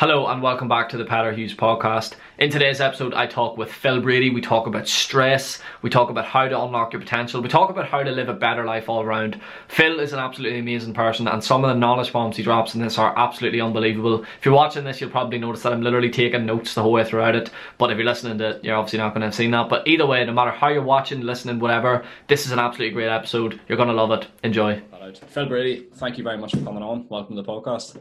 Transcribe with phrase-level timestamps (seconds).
[0.00, 2.14] Hello and welcome back to the Peadar Hughes podcast.
[2.38, 4.30] In today's episode, I talk with Phil Brady.
[4.30, 7.86] We talk about stress, we talk about how to unlock your potential, we talk about
[7.86, 9.38] how to live a better life all around.
[9.68, 12.80] Phil is an absolutely amazing person, and some of the knowledge bombs he drops in
[12.80, 14.22] this are absolutely unbelievable.
[14.22, 17.04] If you're watching this, you'll probably notice that I'm literally taking notes the whole way
[17.04, 19.50] throughout it, but if you're listening to it, you're obviously not going to have seen
[19.50, 19.68] that.
[19.68, 23.10] But either way, no matter how you're watching, listening, whatever, this is an absolutely great
[23.10, 23.60] episode.
[23.68, 24.26] You're going to love it.
[24.44, 24.82] Enjoy.
[25.28, 27.06] Phil Brady, thank you very much for coming on.
[27.10, 27.98] Welcome to the podcast.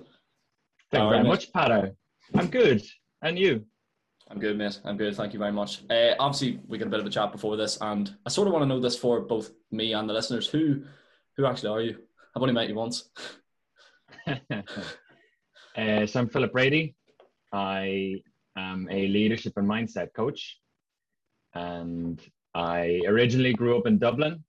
[0.92, 1.92] Thank you very much, Peadar.
[2.36, 2.84] I'm good.
[3.22, 3.66] And you?
[4.30, 4.80] I'm good, mate.
[4.86, 5.16] I'm good.
[5.16, 5.82] Thank you very much.
[5.90, 8.54] Uh, obviously, we got a bit of a chat before this, and I sort of
[8.54, 10.48] want to know this for both me and the listeners.
[10.48, 10.84] Who,
[11.38, 11.98] who actually are you?
[12.36, 13.10] I've only met you once.
[14.28, 14.62] uh,
[15.76, 16.96] so I'm Philip Brady.
[17.54, 18.22] I
[18.58, 20.60] am a leadership and mindset coach,
[21.54, 22.20] and
[22.56, 24.44] I originally grew up in Dublin,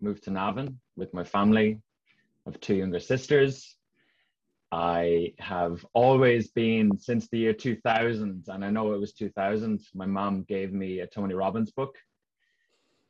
[0.00, 1.80] moved to Navan with my family
[2.46, 3.76] of two younger sisters,
[4.74, 9.80] I have always been since the year 2000, and I know it was 2000.
[9.94, 11.96] My mom gave me a Tony Robbins book,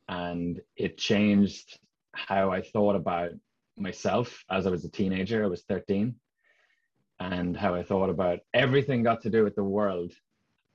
[0.07, 1.79] and it changed
[2.13, 3.31] how I thought about
[3.77, 5.43] myself as I was a teenager.
[5.43, 6.13] I was 13,
[7.19, 10.13] and how I thought about everything got to do with the world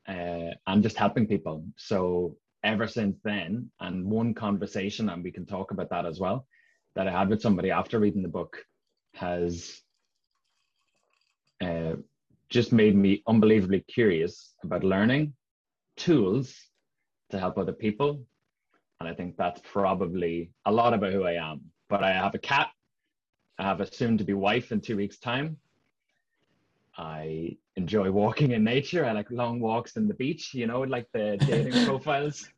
[0.09, 1.67] uh, and just helping people.
[1.77, 6.49] So ever since then, and one conversation, and we can talk about that as well,
[6.97, 8.57] that I had with somebody after reading the book
[9.15, 9.83] has
[11.61, 11.97] uh,
[12.49, 15.33] just made me unbelievably curious about learning
[15.97, 16.55] tools
[17.31, 18.25] to help other people.
[18.99, 21.61] And I think that's probably a lot about who I am.
[21.89, 22.69] But I have a cat.
[23.59, 25.57] I have a soon to be wife in two weeks' time.
[26.97, 29.05] I enjoy walking in nature.
[29.05, 32.49] I like long walks in the beach, you know, like the dating profiles,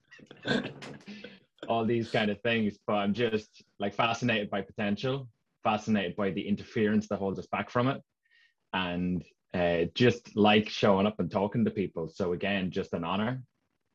[1.69, 2.79] all these kind of things.
[2.87, 5.29] But I'm just like fascinated by potential,
[5.63, 8.01] fascinated by the interference that holds us back from it
[8.73, 12.09] and uh, just like showing up and talking to people.
[12.09, 13.43] So again, just an honor,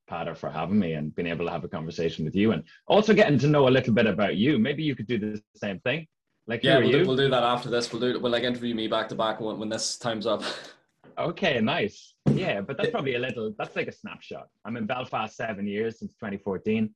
[0.10, 3.14] Peadar, for having me and being able to have a conversation with you, and also
[3.14, 4.60] getting to know a little bit about you.
[4.60, 6.08] Maybe you could do the same thing.
[6.46, 7.92] Like, yeah, we'll do, we'll do, that after this.
[7.92, 8.20] We'll do.
[8.20, 10.44] We'll like interview me back to back when, when this time's up.
[11.18, 12.14] Okay, nice.
[12.32, 13.54] Yeah, but that's probably a little.
[13.58, 14.48] That's like a snapshot.
[14.64, 16.94] I'm in Belfast seven years since 2014.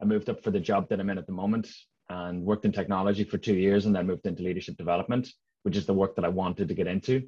[0.00, 1.68] I moved up for the job that I'm in at the moment
[2.08, 5.28] and worked in technology for two years, and then moved into leadership development
[5.68, 7.20] which is the work that I wanted to get into.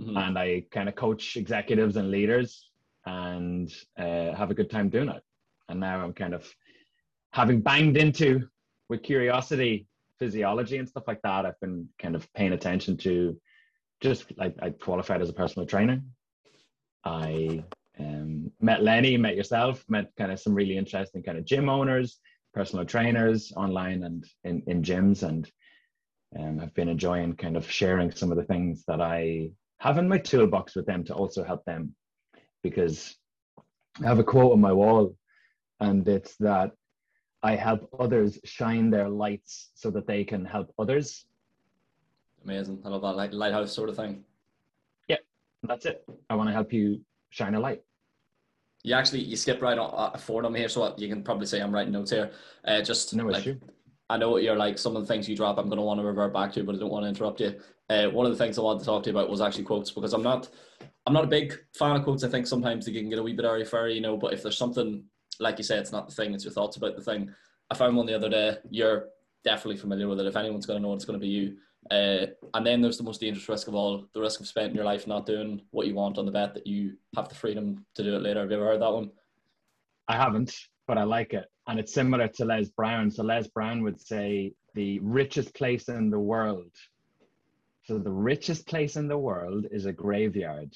[0.00, 0.16] Mm-hmm.
[0.16, 2.70] And I kind of coach executives and leaders
[3.04, 5.22] and uh, have a good time doing it.
[5.68, 6.50] And now I'm kind of
[7.34, 8.48] having banged into
[8.88, 9.86] with curiosity,
[10.18, 11.44] physiology and stuff like that.
[11.44, 13.38] I've been kind of paying attention to
[14.00, 16.00] just like I qualified as a personal trainer.
[17.04, 17.64] I
[17.98, 22.18] um, met Lenny, met yourself, met kind of some really interesting kind of gym owners,
[22.54, 25.22] personal trainers online and in, in gyms.
[25.22, 25.50] And
[26.38, 30.08] um, I've been enjoying kind of sharing some of the things that I have in
[30.08, 31.94] my toolbox with them to also help them.
[32.62, 33.14] Because
[34.02, 35.14] I have a quote on my wall,
[35.80, 36.72] and it's that
[37.42, 41.26] I help others shine their lights so that they can help others.
[42.42, 42.80] Amazing.
[42.84, 44.24] I love that light, lighthouse sort of thing.
[45.08, 45.18] Yeah,
[45.62, 46.04] that's it.
[46.30, 47.82] I want to help you shine a light.
[48.82, 51.60] You actually you skip right on, uh, forward on here, so you can probably say
[51.60, 52.30] I'm writing notes here.
[52.66, 53.58] Uh, just no like, issue.
[54.10, 55.58] I know what you're like some of the things you drop.
[55.58, 57.58] I'm going to want to revert back to, but I don't want to interrupt you.
[57.88, 59.90] Uh, one of the things I wanted to talk to you about was actually quotes
[59.90, 60.48] because I'm not,
[61.06, 62.24] I'm not a big fan of quotes.
[62.24, 64.16] I think sometimes they can get a wee bit airy fairy, you know.
[64.16, 65.04] But if there's something
[65.40, 67.30] like you say, it's not the thing; it's your thoughts about the thing.
[67.70, 68.56] I found one the other day.
[68.70, 69.08] You're
[69.42, 70.26] definitely familiar with it.
[70.26, 71.56] If anyone's going to know, it, it's going to be you.
[71.90, 74.84] Uh, and then there's the most dangerous risk of all: the risk of spending your
[74.84, 78.02] life not doing what you want on the bet that you have the freedom to
[78.02, 78.40] do it later.
[78.40, 79.10] Have you ever heard that one?
[80.08, 80.54] I haven't,
[80.86, 83.10] but I like it, and it's similar to Les Brown.
[83.10, 86.70] So Les Brown would say the richest place in the world.
[87.84, 90.74] So the richest place in the world is a graveyard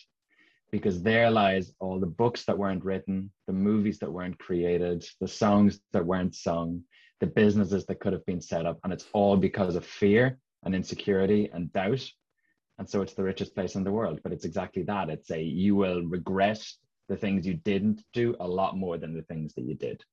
[0.70, 5.28] because there lies all the books that weren't written, the movies that weren't created, the
[5.28, 6.82] songs that weren't sung,
[7.20, 8.78] the businesses that could have been set up.
[8.84, 12.04] And it's all because of fear and insecurity and doubt.
[12.78, 14.20] And so it's the richest place in the world.
[14.22, 15.08] But it's exactly that.
[15.08, 16.62] It's a you will regret
[17.08, 20.04] the things you didn't do a lot more than the things that you did.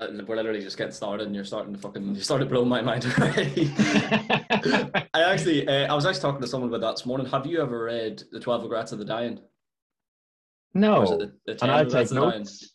[0.00, 3.04] We're literally just getting started, and you're starting to fucking you started blowing my mind
[3.18, 3.70] already.
[3.78, 7.26] I actually, uh, I was actually talking to someone about that this morning.
[7.26, 9.40] Have you ever read The Twelve Regrets of the Dying?
[10.72, 12.72] No, the, the and I take notes.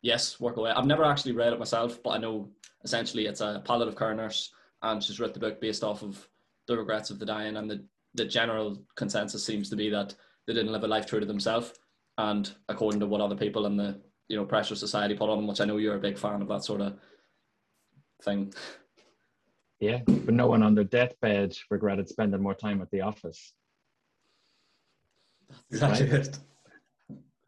[0.00, 0.70] Yes, work away.
[0.70, 2.48] I've never actually read it myself, but I know
[2.84, 6.26] essentially it's a palliative care nurse, and she's wrote the book based off of
[6.66, 7.84] the regrets of the dying, and the
[8.14, 10.14] the general consensus seems to be that
[10.46, 11.72] they didn't live a life true to themselves,
[12.16, 14.00] and according to what other people in the
[14.32, 16.48] you know pressure society put on them, which I know you're a big fan of
[16.48, 16.94] that sort of
[18.22, 18.52] thing.
[19.78, 23.52] Yeah, but no one on their deathbed regretted spending more time at the office.
[25.70, 26.38] That's Exactly it.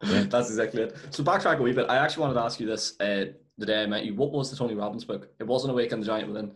[0.03, 0.23] Yeah.
[0.29, 0.95] That's exactly it.
[1.09, 1.89] So backtrack a wee bit.
[1.89, 3.25] I actually wanted to ask you this uh,
[3.57, 4.13] the day I met you.
[4.13, 5.29] What was the Tony Robbins book?
[5.39, 6.51] It wasn't Awaken the Giant Within.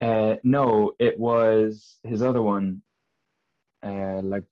[0.00, 2.80] Uh, no, it was his other one.
[3.84, 4.44] Uh, like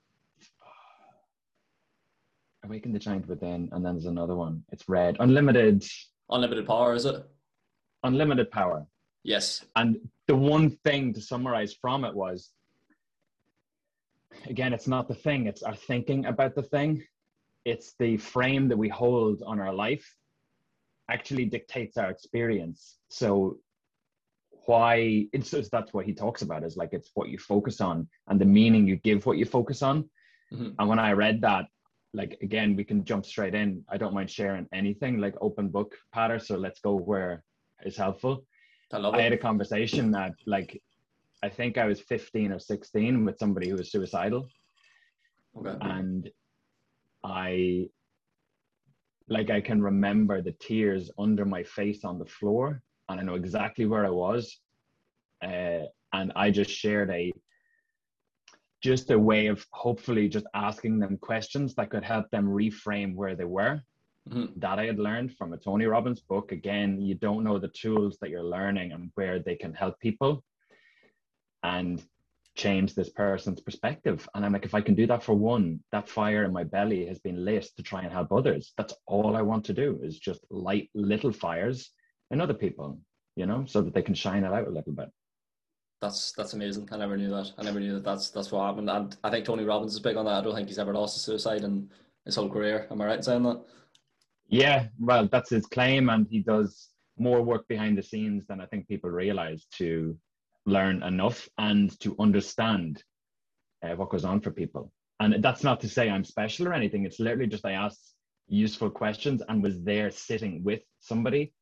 [2.64, 4.62] Awaken the Giant Within, and then there's another one.
[4.70, 5.16] It's red.
[5.20, 5.84] Unlimited,
[6.30, 7.24] Unlimited Power, is it?
[8.02, 8.86] unlimited power.
[9.24, 9.62] Yes.
[9.76, 12.50] And the one thing to summarize from it was,
[14.46, 17.04] again, it's not the thing; it's our thinking about the thing.
[17.66, 20.14] It's the frame that we hold on our life
[21.10, 22.96] actually dictates our experience.
[23.10, 23.58] So
[24.64, 28.08] why it's just that's what he talks about is like it's what you focus on
[28.28, 30.08] and the meaning you give what you focus on
[30.52, 30.74] Mhm.
[30.78, 31.66] and when i read that
[32.12, 33.84] like again we can jump straight in.
[33.88, 37.42] I don't mind sharing anything like open book Peadar so let's go where
[37.84, 38.44] is helpful.
[38.92, 40.82] I love i had a conversation that like
[41.44, 44.48] i think i was 15 or 16 with somebody who was suicidal.
[45.56, 45.76] Okay.
[45.80, 46.30] and
[47.24, 47.88] I
[49.28, 53.34] like I can remember the tears under my face on the floor, and I know
[53.34, 54.58] exactly where I was,
[55.42, 57.32] uh, and I just shared a
[58.82, 63.36] just a way of hopefully just asking them questions that could help them reframe where
[63.36, 63.80] they were.
[64.28, 64.52] Mhm.
[64.60, 66.52] That I had learned from a Tony Robbins book.
[66.52, 70.44] Again, you don't know the tools that you're learning and where they can help people.
[71.62, 72.02] And
[72.56, 74.28] change this person's perspective.
[74.34, 77.06] And I'm like, if I can do that for one, that fire in my belly
[77.06, 78.72] has been lit to try and help others.
[78.76, 81.90] That's all I want to do is just light little fires
[82.30, 83.00] in other people,
[83.36, 85.10] you know, so that they can shine it out a little bit.
[86.00, 86.88] That's that's amazing.
[86.92, 87.52] I never knew that.
[87.58, 88.88] I never knew that that's that's what happened.
[88.88, 90.34] And I think Tony Robbins is big on that.
[90.34, 91.90] I don't think he's ever lost a suicide in
[92.24, 92.86] his whole career.
[92.90, 93.62] Am I right in saying that?
[94.48, 96.08] Yeah, well, that's his claim.
[96.08, 96.88] And he does
[97.18, 100.16] more work behind the scenes than I think people realize to
[100.66, 103.02] learn enough and to understand
[103.82, 104.90] uh, what goes on for people.
[105.20, 107.04] And that's not to say I'm special or anything.
[107.04, 108.14] It's literally just I asked
[108.48, 111.52] useful questions and was there sitting with somebody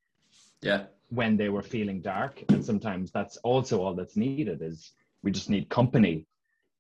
[0.63, 0.85] Yeah.
[1.09, 2.43] When they were feeling dark.
[2.49, 6.27] And sometimes that's also all that's needed is we just need company.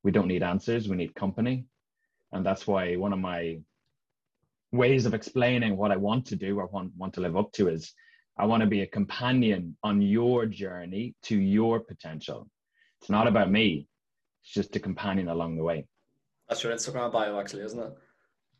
[0.05, 1.65] We don't need answers, we need company.
[2.33, 3.59] And that's why one of my
[4.71, 7.69] ways of explaining what I want to do or want, want to live up to
[7.69, 7.93] is
[8.39, 12.49] I want to be a companion on your journey to your potential.
[13.01, 13.89] It's not about me.
[14.45, 15.87] It's just a companion along the way.
[16.49, 17.93] That's your Instagram bio, actually, isn't it?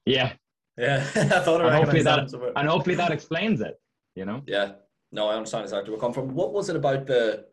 [0.05, 0.32] Yeah.
[0.76, 1.06] Yeah.
[1.15, 2.53] I thought And I hopefully that that.
[2.56, 3.81] and hopefully that explains it,
[4.15, 4.43] you know?
[4.47, 4.73] Yeah.
[5.10, 6.34] No, I understand exactly where it come from.
[6.34, 7.46] What was it about the?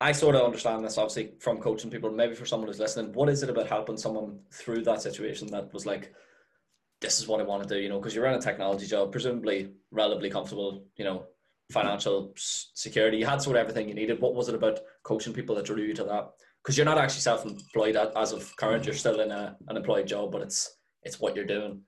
[0.00, 2.10] I sort of understand this, obviously, from coaching people.
[2.10, 5.72] Maybe for someone who's listening, what is it about helping someone through that situation that
[5.72, 6.12] was like,
[7.00, 7.80] this is what I want to do?
[7.80, 10.84] You know, because you're in a technology job, presumably relatively comfortable.
[10.96, 11.26] You know,
[11.72, 13.16] financial security.
[13.18, 14.20] You had sort of everything you needed.
[14.20, 16.30] What was it about coaching people that drew you to that?
[16.62, 18.84] Because you're not actually self-employed as of current.
[18.84, 21.80] You're still in a, an employed job, but it's it's what you're doing.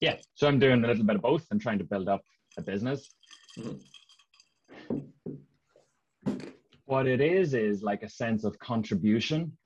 [0.00, 0.16] Yeah.
[0.34, 2.22] So I'm doing a little bit of both and trying to build up
[2.58, 3.14] a business.
[3.58, 3.80] Mhm.
[6.84, 9.56] What it is is like a sense of contribution,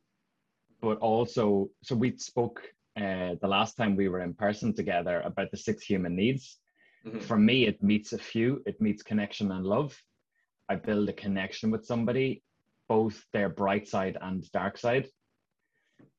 [0.81, 2.60] but also so we spoke
[2.96, 6.60] uh, the last time we were in person together about the six human needs.
[7.04, 7.22] Mhm.
[7.22, 8.62] For me, it meets a few.
[8.66, 10.00] It meets connection and love.
[10.69, 12.42] I build a connection with somebody,
[12.88, 15.08] both their bright side and dark side,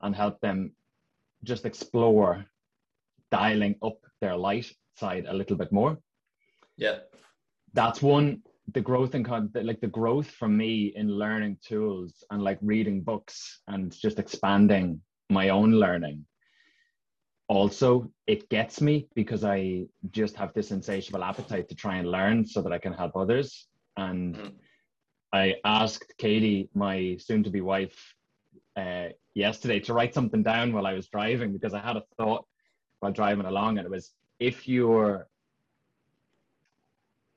[0.02, 0.76] and help them
[1.44, 2.46] just explore
[3.32, 5.98] dialing up their light side a little bit more.
[6.78, 7.00] Yeah.
[7.76, 8.42] That's one.
[8.74, 13.02] The growth and con- like the growth for me in learning tools and like reading
[13.02, 16.26] books and just expanding my own learning.
[17.48, 22.46] Also, it gets me because I just have this insatiable appetite to try and learn
[22.46, 23.68] so that I can help others.
[23.98, 24.54] And Mhm.
[25.34, 28.16] I asked Katie, my soon-to-be wife,
[28.78, 32.48] uh, yesterday to write something down while I was driving because I had a thought
[33.00, 35.28] while driving along, and it was if you're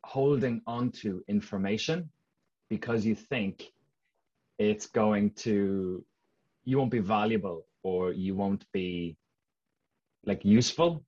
[0.08, 2.08] holding onto information
[2.70, 3.70] because you think
[4.58, 6.02] it's going to
[6.64, 9.16] you won't be valuable or you won't be
[10.24, 11.04] like useful.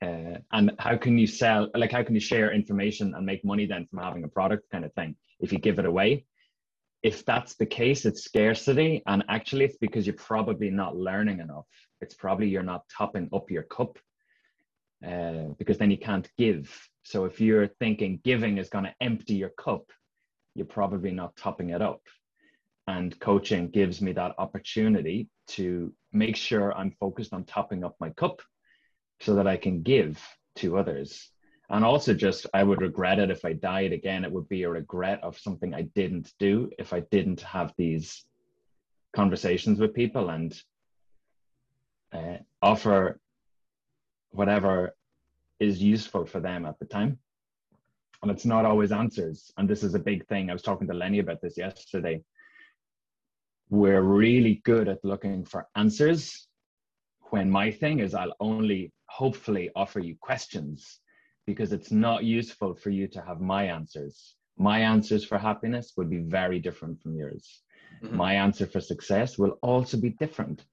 [0.00, 3.66] Uh, and how can you sell like how can you share information and make money
[3.66, 6.24] then from having a product kind of thing if you give it away?
[7.02, 9.02] If that's the case it's scarcity.
[9.08, 11.66] And actually it's because you're probably not learning enough.
[12.00, 13.98] It's probably you're not topping up your cup
[15.04, 16.64] uh, because then you can't give
[17.08, 19.84] so if you're thinking giving is going to empty your cup
[20.58, 22.02] you're probably not topping it up.
[22.88, 28.10] And coaching gives me that opportunity to make sure i'm focused on topping up my
[28.10, 28.42] cup
[29.20, 30.20] so that i can give
[30.56, 31.30] to others.
[31.70, 34.24] And also just i would regret it if i died again.
[34.24, 38.24] It would be a regret of something i didn't do if i didn't have these
[39.14, 40.60] conversations with people and
[42.12, 43.20] uh, offer
[44.30, 44.94] whatever
[45.60, 47.18] is useful for them at the time.
[48.22, 49.52] And it's not always answers.
[49.56, 50.50] And this is a big thing.
[50.50, 52.22] I was talking to Lenny about this yesterday.
[53.70, 56.48] We're really good at looking for answers
[57.30, 61.00] when my thing is I'll only hopefully offer you questions
[61.46, 64.34] because it's not useful for you to have my answers.
[64.56, 67.62] My answers for happiness would be very different from yours.
[68.02, 68.16] Mm-hmm.
[68.16, 70.64] My answer for success will also be different.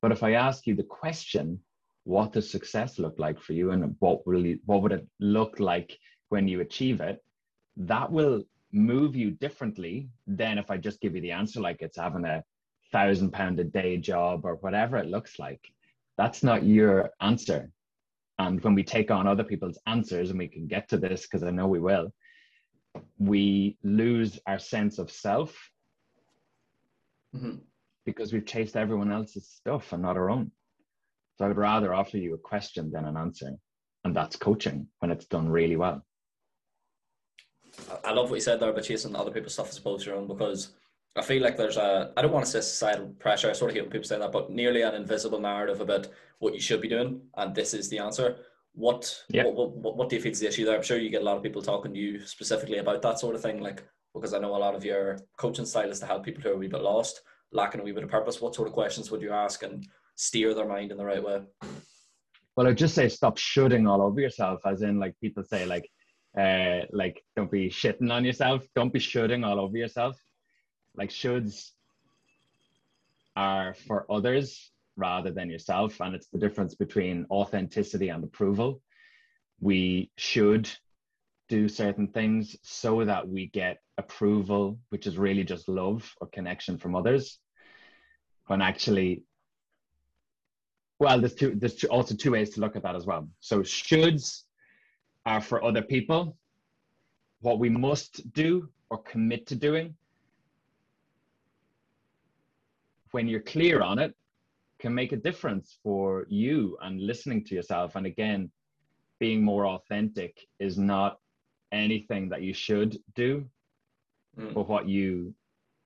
[0.00, 1.60] But if I ask you the question,
[2.04, 5.58] what does success look like for you and what will you, what would it look
[5.58, 7.22] like when you achieve it?
[7.76, 8.42] That will
[8.72, 12.42] move you differently than if i just give you the answer like it's having a
[12.90, 15.60] thousand pound a day job or whatever it looks like.
[16.18, 17.70] That's not your answer.
[18.38, 21.42] And when we take on other people's answers and we can get to this because
[21.44, 22.12] i know we will
[23.18, 25.70] we lose our sense of self
[27.34, 27.56] mm-hmm.
[28.04, 30.50] because we've chased everyone else's stuff and not our own
[31.36, 33.50] so I would rather offer you a question than an answer.
[34.04, 36.04] And that's coaching when it's done really well.
[38.04, 40.18] I love what you said there about chasing other people's stuff as opposed to your
[40.18, 40.74] own because
[41.16, 43.76] I feel like there's a, I don't want to say societal pressure, I sort of
[43.76, 46.88] hate when people say that, but nearly an invisible narrative about what you should be
[46.88, 47.20] doing.
[47.36, 48.36] And this is the answer.
[48.74, 49.44] What, yeah.
[49.44, 50.76] what, what, what do you feel is the issue there?
[50.76, 53.36] I'm sure you get a lot of people talking to you specifically about that sort
[53.36, 53.60] of thing.
[53.60, 56.50] Like, because I know a lot of your coaching style is to help people who
[56.50, 57.22] are a wee bit lost,
[57.52, 58.40] lacking a wee bit of purpose.
[58.40, 59.62] What sort of questions would you ask?
[59.62, 61.42] And steer their mind in the right way?
[62.56, 65.88] Well, I'd just say stop shooting all over yourself, as in like people say, like,
[66.38, 68.64] uh, like don't be shitting on yourself.
[68.74, 70.16] Don't be shooting all over yourself.
[70.96, 71.70] Like shoulds
[73.36, 78.80] are for others rather than yourself, and it's the difference between authenticity and approval.
[79.60, 80.70] We should
[81.48, 86.78] do certain things so that we get approval, which is really just love or connection
[86.78, 87.38] from others.
[88.46, 89.24] When actually
[90.98, 91.54] well, there's two.
[91.56, 93.28] There's two, also two ways to look at that as well.
[93.40, 94.42] So shoulds
[95.26, 96.36] are for other people.
[97.40, 99.94] What we must do or commit to doing,
[103.10, 104.14] when you're clear on it,
[104.78, 107.96] can make a difference for you and listening to yourself.
[107.96, 108.50] And again,
[109.18, 111.18] being more authentic is not
[111.72, 113.44] anything that you should do,
[114.38, 114.54] mm.
[114.54, 115.34] but what you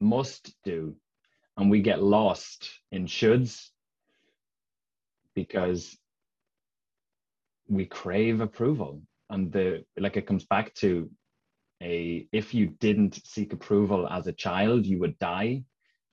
[0.00, 0.94] must do.
[1.56, 3.70] And we get lost in shoulds
[5.42, 5.96] because
[7.68, 9.00] we crave approval.
[9.30, 11.08] And the like it comes back to
[11.80, 15.62] a if you didn't seek approval as a child you would die.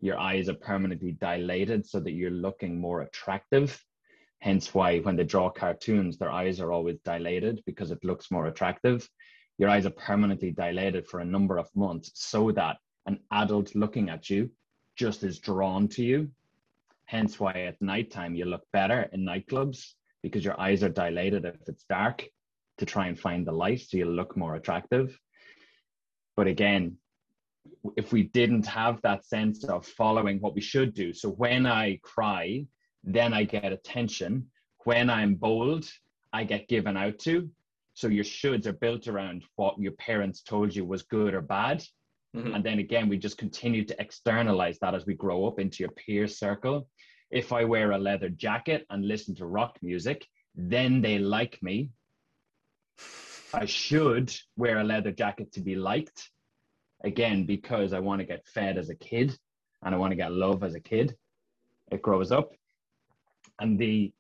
[0.01, 3.70] Your eyes are permanently dilated so that you're looking more attractive.
[4.41, 8.46] Hence why when they draw cartoons their eyes are always dilated because it looks more
[8.46, 9.10] attractive.
[9.58, 12.77] Your eyes are permanently dilated for a number of months so that
[13.08, 14.51] an adult looking at you
[15.03, 16.29] just is drawn to you
[17.06, 19.94] Hence why at nighttime you look better in nightclubs
[20.24, 22.26] because your eyes are dilated if it's dark
[22.78, 25.18] to try and find the light so you look more attractive.
[26.36, 26.98] But again,
[27.96, 32.00] if we didn't have that sense of following what we should do, so when I
[32.04, 32.66] cry,
[33.04, 34.48] then I get attention.
[34.84, 35.90] When I'm bold,
[36.34, 37.50] I get given out to.
[37.94, 41.84] So your shoulds are built around what your parents told you was good or bad.
[42.36, 42.54] Mm-hmm.
[42.54, 45.92] And then again, we just continue to externalize that as we grow up into your
[45.92, 46.88] peer circle.
[47.32, 51.89] If I wear a leather jacket and listen to rock music, then they like me.
[53.54, 56.30] I should wear a leather jacket to be liked.
[57.04, 59.38] Again, because I want to get fed as a kid
[59.84, 61.15] and I want to get love as a kid.
[61.92, 62.51] It grows up.
[63.60, 64.12] And the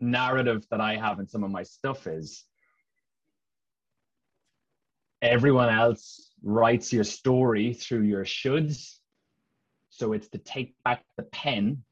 [0.00, 2.44] narrative that I have in some of my stuff is
[5.26, 8.98] everyone else writes your story through your shoulds.
[9.90, 11.82] So it's to take back the pen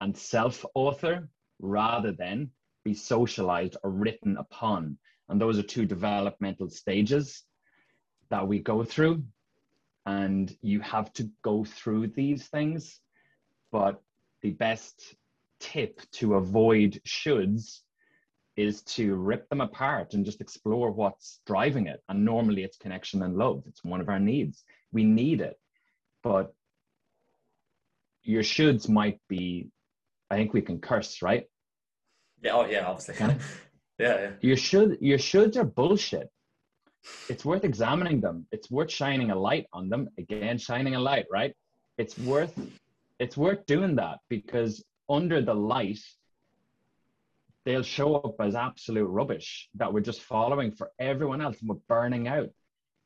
[0.00, 2.50] and self author rather than
[2.84, 4.98] be socialized or written upon.
[5.28, 7.42] And those are two developmental stages
[8.30, 9.24] that we go through.
[10.06, 13.00] And you have to go through these things.
[13.72, 14.00] But
[14.40, 15.14] the best
[15.60, 17.80] tip to avoid shoulds
[18.58, 22.02] is to rip them apart and just explore what's driving it.
[22.08, 23.62] And normally it's connection and love.
[23.68, 24.64] It's one of our needs.
[24.90, 25.56] We need it.
[26.24, 26.52] But
[28.24, 29.68] your shoulds might be,
[30.28, 31.46] I think we can curse, right?
[32.42, 33.14] Yeah, oh yeah, obviously.
[33.98, 34.30] yeah, yeah.
[34.40, 36.28] Your should your shoulds are bullshit.
[37.28, 38.46] It's worth examining them.
[38.50, 40.08] It's worth shining a light on them.
[40.18, 41.54] Again, shining a light, right?
[41.96, 42.58] It's worth
[43.20, 46.00] it's worth doing that because under the light
[47.68, 51.76] they'll show up as absolute rubbish that we're just following for everyone else and we're
[51.86, 52.48] burning out.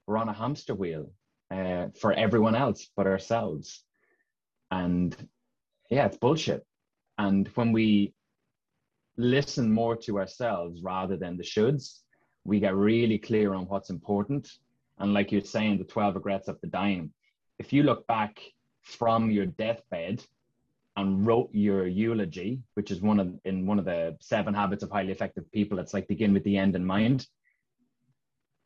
[0.07, 1.11] We're on a hamster wheel
[1.51, 3.83] uh, for everyone else but ourselves.
[4.71, 5.17] And
[5.91, 6.65] yeah, it's bullshit.
[7.19, 8.15] And when we
[9.17, 11.99] listen more to ourselves rather than the shoulds,
[12.45, 14.49] we get really clear on what's important.
[15.01, 17.13] And like you're saying, the 12 regrets of the dying,
[17.59, 18.41] if you look back
[18.83, 20.25] from your deathbed
[20.97, 24.91] and wrote your eulogy, which is one of in one of the seven habits of
[24.91, 27.27] highly effective people, it's like begin with the end in mind.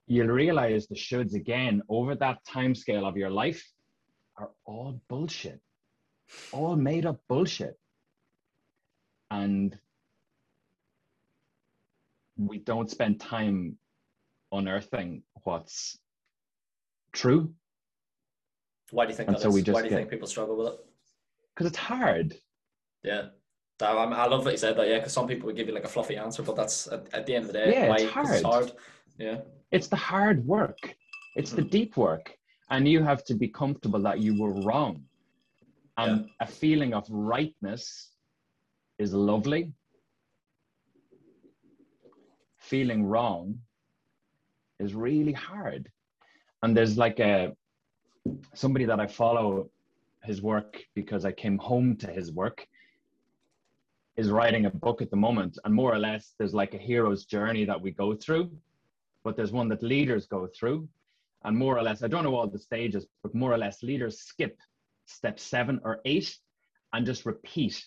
[0.08, 3.64] You'll realize the shoulds again over that time scale of your life
[4.36, 5.60] are all bullshit,
[6.52, 7.78] all made up bullshit.
[9.30, 9.76] And
[12.36, 13.76] we don't spend time
[14.52, 15.98] unearthing what's
[17.12, 17.52] true.
[18.90, 19.54] Why do you think And that so is?
[19.54, 20.80] we just Why do you get- think people struggle with it?
[21.56, 22.36] Because it's hard.
[23.02, 23.28] Yeah.
[23.80, 25.88] I love that you said that, yeah, because some people would give you like a
[25.88, 28.42] fluffy answer, but that's at, at the end of the day, Yeah, it's 'Cause it's
[28.42, 28.70] hard.
[28.70, 28.72] hard.
[29.18, 29.40] Yeah.
[29.70, 30.94] It's the hard work,
[31.34, 31.68] it's the hmm.
[31.68, 32.36] deep work.
[32.70, 35.04] And you have to be comfortable that you were wrong.
[35.98, 38.10] And a feeling of rightness
[38.98, 39.72] is lovely.
[42.58, 43.58] Feeling wrong
[44.78, 45.90] is really hard.
[46.62, 47.56] And there's like a
[48.54, 49.70] somebody that I follow
[50.26, 52.66] his work because I came home to his work
[54.16, 55.58] is writing a book at the moment.
[55.64, 58.50] And more or less, there's like a hero's journey that we go through,
[59.24, 60.88] but there's one that leaders go through.
[61.44, 64.20] And more or less, I don't know all the stages, but more or less, leaders
[64.20, 64.58] skip
[65.04, 66.36] step seven or eight
[66.92, 67.86] and just repeat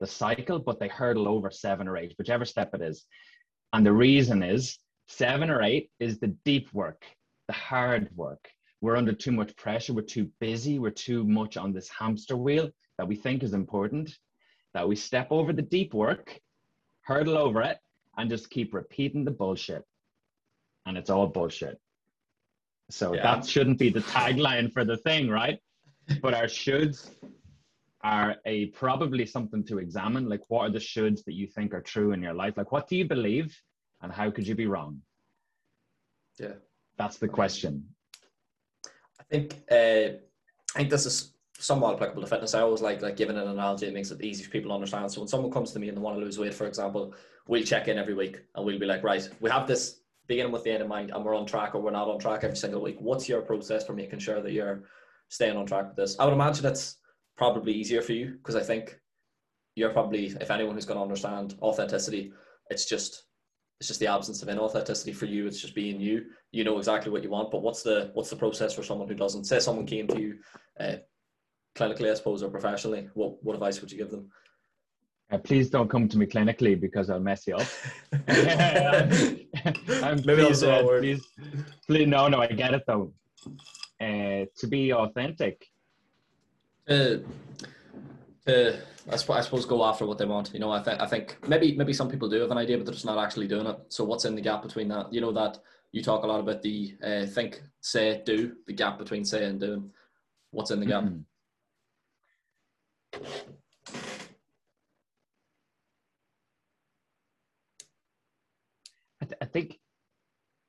[0.00, 3.06] the cycle, but they hurdle over seven or eight, whichever step it is.
[3.72, 7.04] And the reason is seven or eight is the deep work,
[7.46, 8.48] the hard work.
[8.80, 9.92] We're under too much pressure.
[9.92, 10.78] We're too busy.
[10.78, 14.16] We're too much on this hamster wheel that we think is important,
[14.74, 16.38] that we step over the deep work,
[17.02, 17.78] hurdle over it,
[18.16, 19.84] and just keep repeating the bullshit.
[20.86, 21.80] And it's all bullshit.
[22.90, 23.22] So Yeah.
[23.22, 25.60] that shouldn't be the tagline for the thing, right?
[26.22, 27.14] But our shoulds
[28.02, 30.28] are a probably something to examine.
[30.28, 32.56] Like, what are the shoulds that you think are true in your life?
[32.56, 33.60] Like, what do you believe,
[34.00, 35.02] and how could you be wrong?
[36.38, 36.54] Yeah.
[36.96, 37.94] That's the question.
[39.30, 40.16] Think uh,
[40.74, 42.54] I think this is somewhat applicable to fitness.
[42.54, 43.86] I always like like giving an analogy.
[43.86, 45.10] It makes it easy for people to understand.
[45.10, 47.14] So when someone comes to me and they want to lose weight, for example,
[47.46, 50.62] we'll check in every week and we'll be like, right, we have this beginning with
[50.62, 52.82] the end in mind, and we're on track or we're not on track every single
[52.82, 52.96] week.
[53.00, 54.84] What's your process for making sure that you're
[55.28, 56.18] staying on track with this?
[56.18, 56.96] I would imagine it's
[57.36, 59.00] probably easier for you because I think
[59.74, 62.32] you're probably, if anyone who's going to understand authenticity,
[62.68, 63.24] it's just
[63.80, 65.46] it's just the absence of inauthenticity for you.
[65.46, 66.26] It's just being you.
[66.50, 69.14] You know exactly what you want, but what's the what's the process for someone who
[69.14, 69.44] doesn't?
[69.44, 70.38] Say someone came to you,
[70.80, 70.96] uh,
[71.76, 73.08] clinically, I suppose, or professionally.
[73.14, 74.30] What what advice would you give them?
[75.30, 77.68] Uh, please don't come to me clinically because I'll mess you up.
[78.12, 78.22] I'm
[80.24, 81.28] Maybe that's please, the uh, please,
[81.86, 83.12] please, no, no, I get it though.
[84.00, 85.66] Uh, to be authentic,
[86.88, 87.22] to,
[88.48, 88.80] to
[89.10, 90.52] I, sp- I suppose go after what they want.
[90.52, 92.86] You know, I think I think maybe maybe some people do have an idea, but
[92.86, 93.78] they're just not actually doing it.
[93.88, 95.12] So what's in the gap between that?
[95.12, 95.58] You know that
[95.92, 98.56] you talk a lot about the uh, think, say, do.
[98.66, 99.90] The gap between say and doing.
[100.50, 101.04] What's in the gap?
[101.04, 101.24] Mhm.
[109.20, 109.78] I, th- I think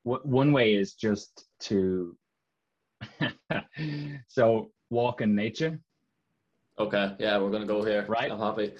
[0.05, 2.17] w- one way is just to
[4.27, 5.79] so walk in nature.
[6.79, 8.05] Okay, yeah, we're gonna go here.
[8.07, 8.31] Right.
[8.31, 8.73] I'm happy.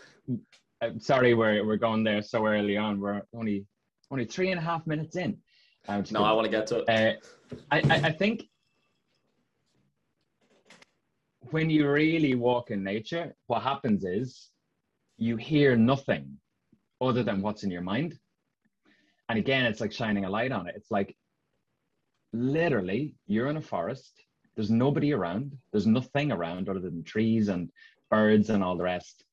[0.82, 3.00] I'm sorry, we're we're going there so early on.
[3.00, 3.66] We're only
[4.10, 5.38] only three and a half minutes in.
[5.88, 6.90] Just No, I want to get to it.
[6.90, 8.44] Uh, I, I, I think
[11.52, 14.50] when you really walk in nature, what happens is
[15.18, 16.38] you hear nothing
[17.02, 18.18] other than what's in your mind.
[19.30, 20.76] And again, it's like shining a light on it.
[20.76, 21.16] It's like
[22.34, 24.14] literally you're in a forest,
[24.60, 27.72] there's nobody around, there's nothing around other than trees and
[28.12, 29.24] birds and all the rest.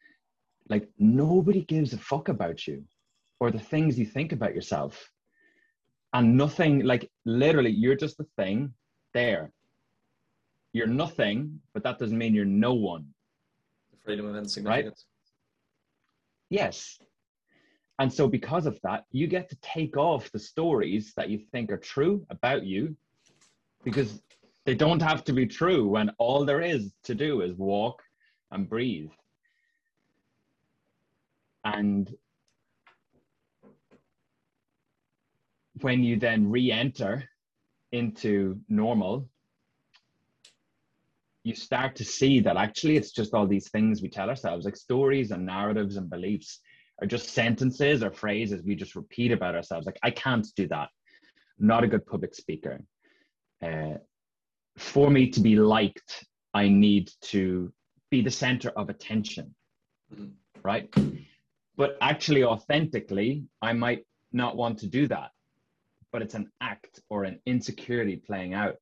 [0.68, 2.84] Like nobody gives a fuck about you
[3.40, 5.10] or the things you think about yourself
[6.12, 8.72] and nothing like literally you're just a thing
[9.14, 9.50] there
[10.72, 13.04] you're nothing but that doesn't mean you're no one
[13.90, 15.06] The Freedom of insignificance.
[16.50, 16.60] Right?
[16.60, 17.00] yes
[17.98, 21.72] and so because of that you get to take off the stories that you think
[21.72, 22.96] are true about you
[23.82, 24.22] because
[24.66, 28.02] they don't have to be true when all there is to do is walk
[28.50, 29.10] and breathe.
[31.64, 32.12] And
[35.80, 37.24] when you then re-enter
[37.92, 39.28] into normal
[41.44, 44.76] you start to see that actually it's just all these things we tell ourselves like
[44.76, 46.58] stories and narratives and beliefs
[47.00, 49.86] are just sentences or phrases we just repeat about ourselves.
[49.86, 50.88] Like i can't do that.
[51.58, 52.80] Not a good public speaker.
[53.62, 53.94] Uh,
[54.76, 57.72] for me to be liked i need to
[58.10, 59.54] be the center of attention
[60.14, 60.32] Mhm.
[60.62, 60.88] right
[61.76, 65.30] But actually, authentically, I might not want to do that.
[66.10, 68.76] But it's an act or an insecurity playing out.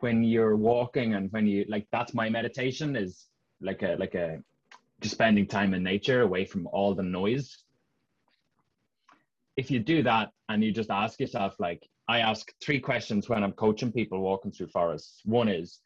[0.00, 3.26] When you're walking and when you like, that's my meditation is
[3.62, 4.42] like a, like a,
[5.00, 7.56] just spending time in nature away from all the noise.
[9.56, 13.44] If you do that and you just ask yourself, like, I ask three questions when
[13.44, 15.20] I'm coaching people walking through forests.
[15.24, 15.78] One is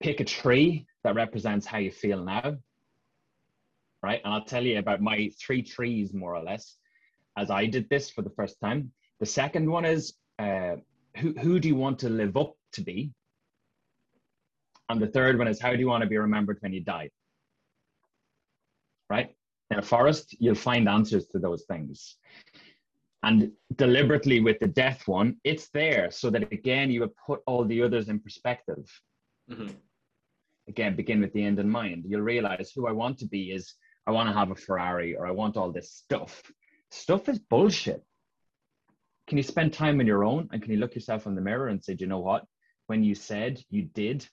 [0.00, 2.56] pick a tree that represents how you feel now.
[4.02, 4.20] Right.
[4.24, 6.76] And I'll tell you about my three trees, more or less,
[7.36, 8.92] as I did this for the first time.
[9.20, 10.76] The second one is uh,
[11.16, 13.10] who, who do you want to live up to be?
[14.90, 17.10] And the third one is how do you want to be remembered when you die?
[19.08, 19.34] Right?
[19.70, 22.16] In a forest, you'll find answers to those things.
[23.26, 27.64] And deliberately with the death one, it's there so that again, you would put all
[27.64, 28.88] the others in perspective.
[29.50, 29.74] Mm-hmm.
[30.68, 32.04] Again, begin with the end in mind.
[32.06, 33.74] You'll realize who I want to be is
[34.06, 36.40] I want to have a Ferrari or I want all this stuff.
[36.92, 38.00] Stuff is bullshit.
[39.26, 41.66] Can you spend time on your own and can you look yourself in the mirror
[41.66, 42.44] and say, Do you know what?
[42.86, 44.24] When you said you did,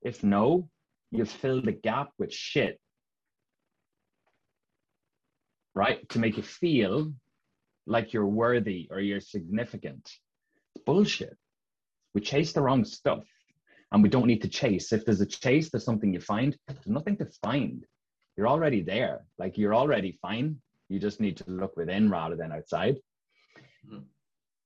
[0.00, 0.68] if no,
[1.10, 2.78] you fill the gap with shit.
[5.74, 6.08] Right?
[6.10, 7.12] To make you feel
[7.86, 10.10] like you're worthy or you're significant.
[10.74, 11.36] It's bullshit.
[12.14, 13.24] We chase the wrong stuff
[13.90, 14.92] and we don't need to chase.
[14.92, 16.56] If there's a chase, there's something you find.
[16.66, 17.84] There's nothing to find.
[18.36, 19.24] You're already there.
[19.38, 20.56] Like you're already fine.
[20.88, 22.96] You just need to look within rather than outside.
[23.86, 24.04] Mm-hmm.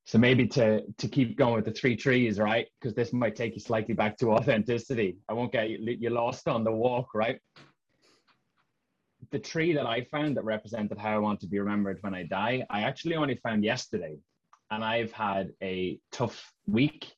[0.05, 2.69] So maybe to to keep going with the three trees, right?
[2.81, 5.17] Because this might take you slightly back to authenticity.
[5.29, 7.41] I won't get you, you lost on the walk, right?
[9.37, 12.23] The tree that I found that represented how I want to be remembered when I
[12.23, 14.17] die, I actually only found yesterday.
[14.71, 17.13] And I've had a tough week.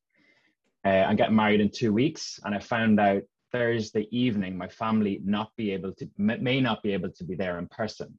[0.84, 5.20] Uh, I'm getting married in two weeks, and I found out Thursday evening my family
[5.24, 8.18] not be able to may not be able to be there in person,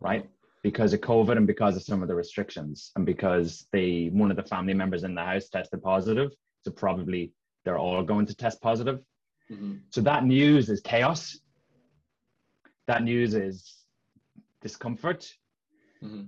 [0.00, 0.28] right?
[0.64, 4.36] Because of COVID and because of some of the restrictions, and because they one of
[4.36, 7.32] the family members in the house tested positive, so probably
[7.64, 8.98] they're all going to test positive.
[9.48, 9.74] Mm-hmm.
[9.90, 11.38] So that news is chaos
[12.88, 13.84] that news is
[14.62, 15.30] discomfort.
[16.02, 16.22] Mm-hmm.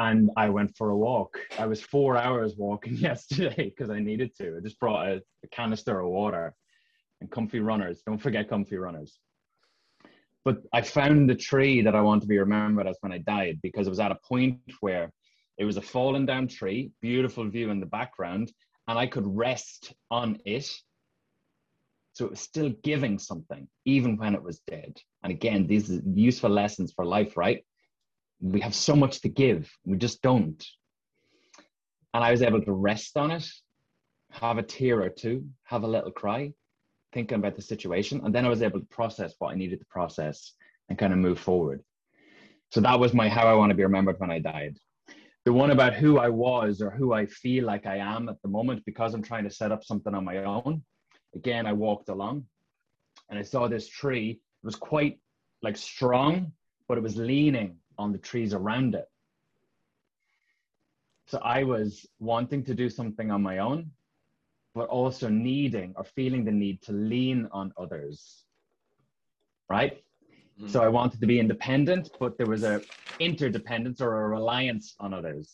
[0.00, 1.38] And I went for a walk.
[1.58, 4.58] I was four hours walking yesterday because I needed to.
[4.58, 6.54] I just brought a, a canister of water
[7.20, 8.02] and comfy runners.
[8.06, 9.18] Don't forget comfy runners.
[10.44, 13.58] But I found the tree that I want to be remembered as when I died
[13.62, 15.10] because it was at a point where
[15.56, 18.52] it was a fallen down tree, beautiful view in the background,
[18.86, 20.70] and I could rest on it
[22.18, 25.00] so it was still giving something, even when it was dead.
[25.22, 27.64] And again, these are useful lessons for life, right?
[28.40, 30.64] We have so much to give, we just don't.
[32.14, 33.48] And I was able to rest on it,
[34.30, 36.52] have a tear or two, have a little cry,
[37.12, 38.20] thinking about the situation.
[38.24, 40.52] And then I was able to process what I needed to process
[40.88, 41.82] and kind of move forward.
[42.70, 44.78] So that was my how I want to be remembered when I died.
[45.44, 48.48] The one about who I was or who I feel like I am at the
[48.48, 50.82] moment because I'm trying to set up something on my own
[51.34, 52.44] again, I walked along
[53.28, 54.40] and I saw this tree.
[54.68, 55.18] Was quite
[55.62, 56.52] like strong,
[56.88, 59.08] but it was leaning on the trees around it.
[61.26, 63.90] So I was wanting to do something on my own,
[64.74, 68.44] but also needing or feeling the need to lean on others.
[69.70, 70.04] Right?
[70.60, 70.68] Mm-hmm.
[70.68, 72.82] So I wanted to be independent, but there was a
[73.20, 75.48] interdependence or a reliance on others.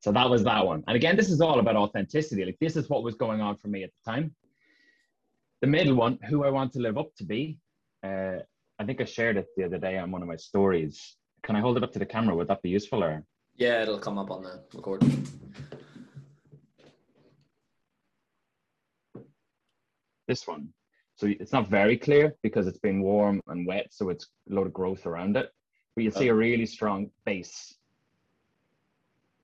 [0.00, 0.82] So that was that one.
[0.88, 2.44] And again, this is all about authenticity.
[2.44, 4.34] Like this is what was going on for me at the time.
[5.60, 7.60] The middle one, who I want to live up to be.
[8.04, 8.40] Uh,
[8.78, 11.16] I think I shared it the other day on one of my stories.
[11.42, 12.36] Can I hold it up to the camera?
[12.36, 13.24] Would that be useful or?
[13.56, 15.26] Yeah, it'll come up on the recording.
[20.26, 20.68] This one.
[21.16, 24.66] So it's not very clear because it's been warm and wet, so it's a lot
[24.66, 25.50] of growth around it.
[25.94, 27.74] But you see a really strong base,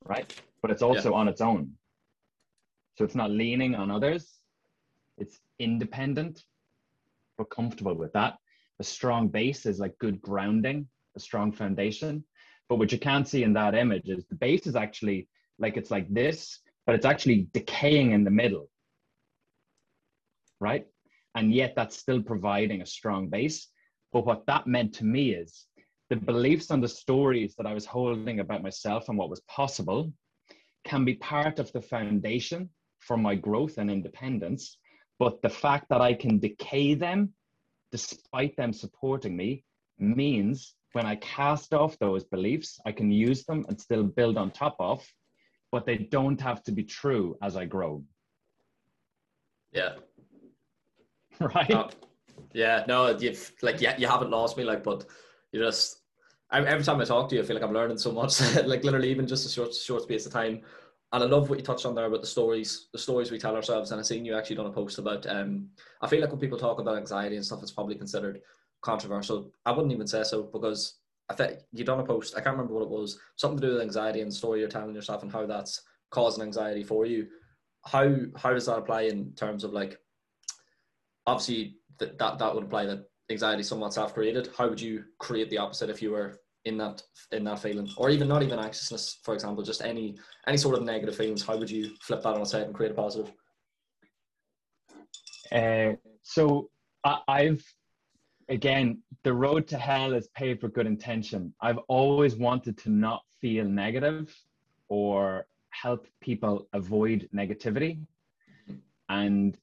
[0.05, 0.35] right?
[0.63, 1.17] But it's also yeah.
[1.17, 1.71] on its own.
[2.99, 4.41] So it's not leaning on others.
[5.17, 6.43] It's independent,
[7.39, 8.40] but comfortable with that.
[8.81, 12.25] A strong base is like good grounding, a strong foundation.
[12.69, 15.91] But what you can't see in that image is the base is actually like it's
[15.91, 18.71] like this, but it's actually decaying in the middle.
[20.61, 20.87] Right?
[21.35, 23.69] And yet that's still providing a strong base.
[24.13, 25.67] But what that meant to me is
[26.09, 30.13] the beliefs and the stories that I was holding about myself and what was possible
[30.85, 34.79] can be part of the foundation for my growth and independence
[35.21, 37.35] but the fact that I can decay them
[37.93, 39.65] despite them supporting me
[39.99, 44.51] means when I cast off those beliefs, I can use them and still build on
[44.51, 45.07] top of,
[45.71, 48.05] but they don't have to be true as I grow.
[49.73, 49.95] Yeah.
[51.41, 51.71] Right?
[51.71, 51.89] Uh,
[52.53, 55.07] Yeah, no, you've like yeah, you haven't lost me, like, but
[55.53, 56.03] you just
[56.53, 58.41] every time I talk to you, I feel like I'm learning so much.
[58.67, 60.63] like literally, even just a short short space of time.
[61.13, 63.57] And I love what you touched on there about the stories, the stories we tell
[63.57, 63.91] ourselves.
[63.91, 65.27] And I seen you actually done a post about.
[65.27, 65.69] Um,
[66.03, 68.41] I feel like when people talk about anxiety and stuff, it's probably considered
[68.83, 69.51] controversial.
[69.67, 72.35] I wouldn't even say so because I think you done a post.
[72.37, 73.19] I can't remember what it was.
[73.37, 76.45] Something to do with anxiety and the story you're telling yourself and how that's causing
[76.45, 77.27] anxiety for you.
[77.87, 79.99] How how does that apply in terms of like?
[81.27, 84.51] Obviously, that that, that would apply that anxiety somewhat self created.
[84.57, 88.11] How would you create the opposite if you were in that in that feeling, or
[88.11, 91.43] even not even anxiousness, for example, just any any sort of negative feelings?
[91.43, 93.33] How would you flip that on its head and create a positive?
[95.53, 95.93] Uh,
[96.23, 96.71] so
[97.05, 97.65] I, I've
[98.49, 101.55] again, the road to hell is paved with good intention.
[101.61, 104.35] I've always wanted to not feel negative
[104.89, 108.01] or help people avoid negativity.
[109.09, 109.57] And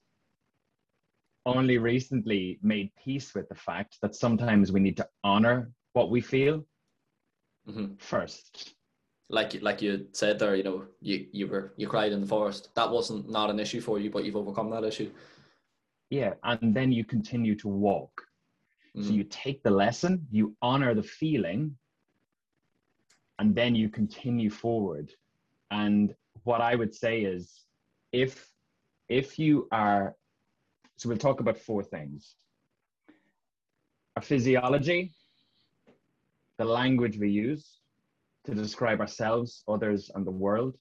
[1.46, 6.20] only recently made peace with the fact that sometimes we need to honor what we
[6.20, 6.64] feel
[7.68, 7.94] mm-hmm.
[7.98, 8.74] first.
[9.30, 12.70] Like like you said there, you know, you you were you cried in the forest.
[12.74, 15.10] That wasn't not an issue for you, but you've overcome that issue.
[16.10, 18.22] Yeah, and then you continue to walk.
[18.96, 19.06] Mm-hmm.
[19.06, 21.76] So you take the lesson, you honor the feeling,
[23.38, 25.12] and then you continue forward.
[25.70, 27.64] And what I would say is
[28.12, 28.50] if
[29.08, 30.14] if you are
[30.96, 32.34] so we'll talk about four things.
[34.16, 35.12] Our physiology,
[36.58, 37.78] the language we use
[38.44, 40.76] to describe ourselves, others, and the world,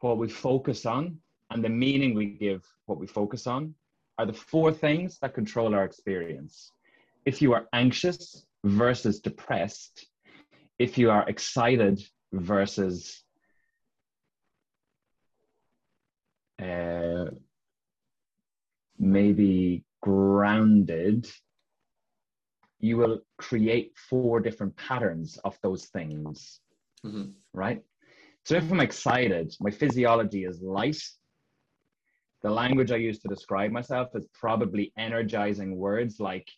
[0.00, 1.18] what we focus on,
[1.50, 3.74] and the meaning we give what we focus on
[4.18, 6.72] are the four things that control our experience.
[7.24, 10.06] If you are anxious versus depressed,
[10.78, 13.22] if you are excited versus
[16.60, 17.26] uh,
[18.98, 21.28] maybe grounded,
[22.82, 26.60] you will create four different patterns of those things,
[27.06, 27.30] mm-hmm.
[27.54, 27.80] right?
[28.44, 31.00] So if I'm excited, my physiology is light,
[32.42, 36.48] the language I use to describe myself is probably energizing words like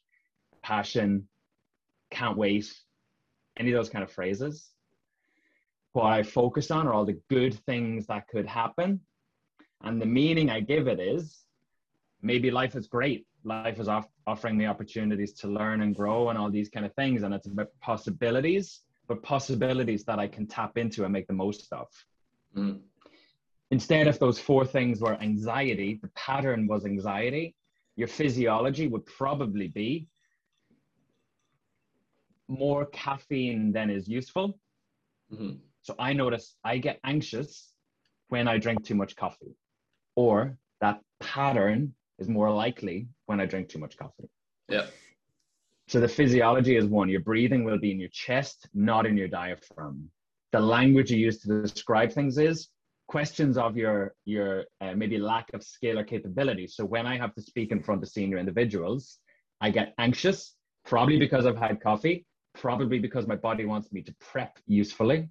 [0.63, 1.29] passion,
[2.11, 2.73] can't wait,
[3.59, 4.71] any of those kind of phrases.
[5.93, 9.01] What I focus on are all the good things that could happen.
[9.83, 11.45] And the meaning I give it is
[12.23, 13.27] maybe life is great.
[13.45, 16.95] Life is off- offering me opportunities to learn and grow and all these kind of
[16.95, 17.23] things.
[17.23, 21.71] And it's about possibilities, but possibilities that I can tap into and make the most
[21.73, 21.89] of.
[22.57, 22.81] Mm.
[23.71, 27.55] Instead, if those four things were anxiety, the pattern was anxiety,
[27.97, 30.09] your physiology would probably be
[32.49, 34.59] more caffeine than is useful.
[35.33, 35.57] Mm-hmm.
[35.83, 37.73] So I notice I get anxious
[38.29, 39.55] when I drink too much coffee,
[40.17, 44.29] or that pattern is more likely when I drink too much coffee.
[44.69, 44.87] Yeah.
[45.89, 47.09] So the physiology is one.
[47.09, 50.11] Your breathing will be in your chest, not in your diaphragm.
[50.53, 52.69] The language you use to describe things is
[53.07, 56.67] questions of your your uh, maybe lack of skill or capability.
[56.67, 59.19] So when I have to speak in front of senior individuals,
[59.61, 60.55] I get anxious,
[60.87, 62.25] probably because I've had coffee,
[62.55, 65.29] probably because my body wants me to prep usefully,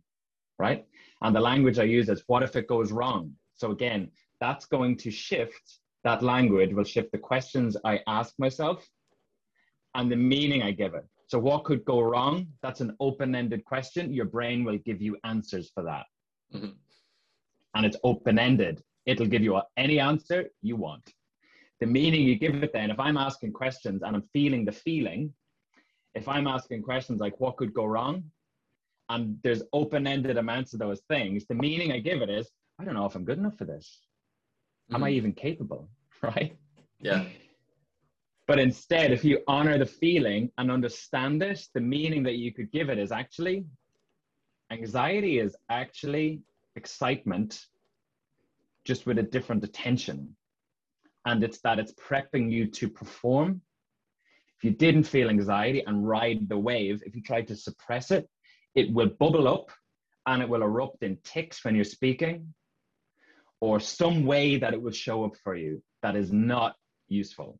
[0.60, 0.86] right?
[1.22, 3.34] And the language I use is what if it goes wrong?
[3.56, 8.88] So again, that's going to shift that language will shift the questions I ask myself
[9.96, 11.06] and the meaning I give it.
[11.28, 12.48] So, what could go wrong?
[12.62, 14.13] That's an open ended question.
[14.13, 16.06] Your brain will give you answers for that.
[16.54, 16.72] Mm-hmm.
[17.76, 21.10] And it's open ended, it'll give you any answer you want.
[21.80, 25.34] The meaning you give it, then, if I'm asking questions and I'm feeling the feeling,
[26.13, 28.24] if I'm asking questions like, what could go wrong?
[29.10, 32.86] And there's open ended amounts of those things, the meaning I give it is, I
[32.86, 34.00] don't know if I'm good enough for this
[34.86, 34.96] mm-hmm.
[34.96, 35.17] am I mm-hmm.
[35.17, 35.89] even capable?
[36.22, 36.56] Right?
[37.02, 37.26] Yeah.
[38.48, 42.72] But instead, if you honor the feeling and understand it, the meaning that you could
[42.72, 43.65] give it is actually
[44.72, 46.41] anxiety is actually
[46.76, 47.65] excitement,
[48.86, 50.36] just with a different attention.
[51.26, 53.62] And it's that it's prepping you to perform.
[54.58, 58.30] If you didn't feel anxiety and ride the wave, if you tried to suppress it,
[58.76, 59.69] it will bubble up
[60.26, 62.54] and it will erupt in ticks when you're speaking
[63.63, 66.76] or some way that it will show up for you that is not
[67.08, 67.58] useful.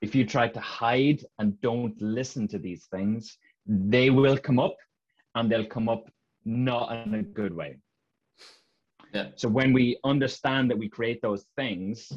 [0.00, 4.74] If you try to hide and don't listen to these things, they will come up
[5.36, 6.10] and they'll come up
[6.44, 7.78] not in a good way.
[9.14, 9.28] Yeah.
[9.36, 12.10] So when we understand that we create those things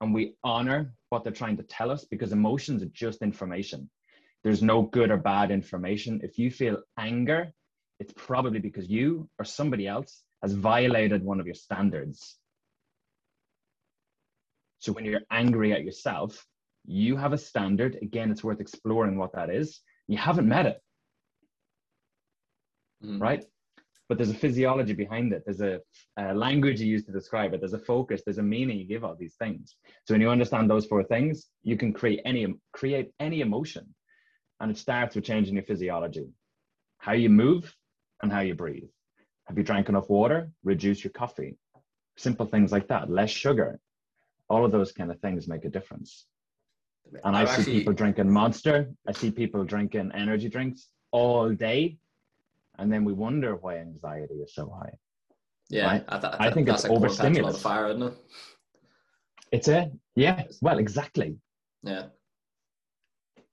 [0.00, 3.88] and we honor what they're trying to tell us, because emotions are just information.
[4.42, 6.20] There's no good or bad information.
[6.24, 7.52] If you feel anger,
[8.00, 12.36] it's probably because you or somebody else has violated one of your standards.
[14.78, 16.46] So when you're angry at yourself,
[16.86, 17.98] you have a standard.
[18.00, 19.80] Again, it's worth exploring what that is.
[20.06, 20.82] You haven't met it,
[23.02, 23.20] Mhm.
[23.20, 23.44] right?
[24.08, 25.42] But there's a physiology behind it.
[25.44, 25.82] There's a,
[26.16, 27.60] a language you use to describe it.
[27.60, 28.22] There's a focus.
[28.24, 29.76] There's a meaning you give all these things.
[30.06, 33.94] So when you understand those four things, you can create any create any emotion,
[34.60, 36.28] and it starts with changing your physiology,
[36.98, 37.76] how you move,
[38.22, 38.88] and how you breathe.
[39.48, 40.50] Have you drank enough water?
[40.62, 41.56] Reduce your coffee.
[42.16, 43.10] Simple things like that.
[43.10, 43.80] Less sugar.
[44.50, 46.26] All of those kind of things make a difference.
[47.24, 48.90] And I I've see actually- people drinking Monster.
[49.06, 51.96] I see people drinking energy drinks all day.
[52.78, 54.92] And then we wonder why anxiety is so high.
[55.70, 56.04] Yeah, right?
[56.08, 57.62] I, th- I think that's it's like pouring petrol on the overstimulus.
[57.62, 58.14] fire, isn't it?
[59.52, 61.36] It's a, yeah, well, exactly.
[61.82, 62.06] Yeah.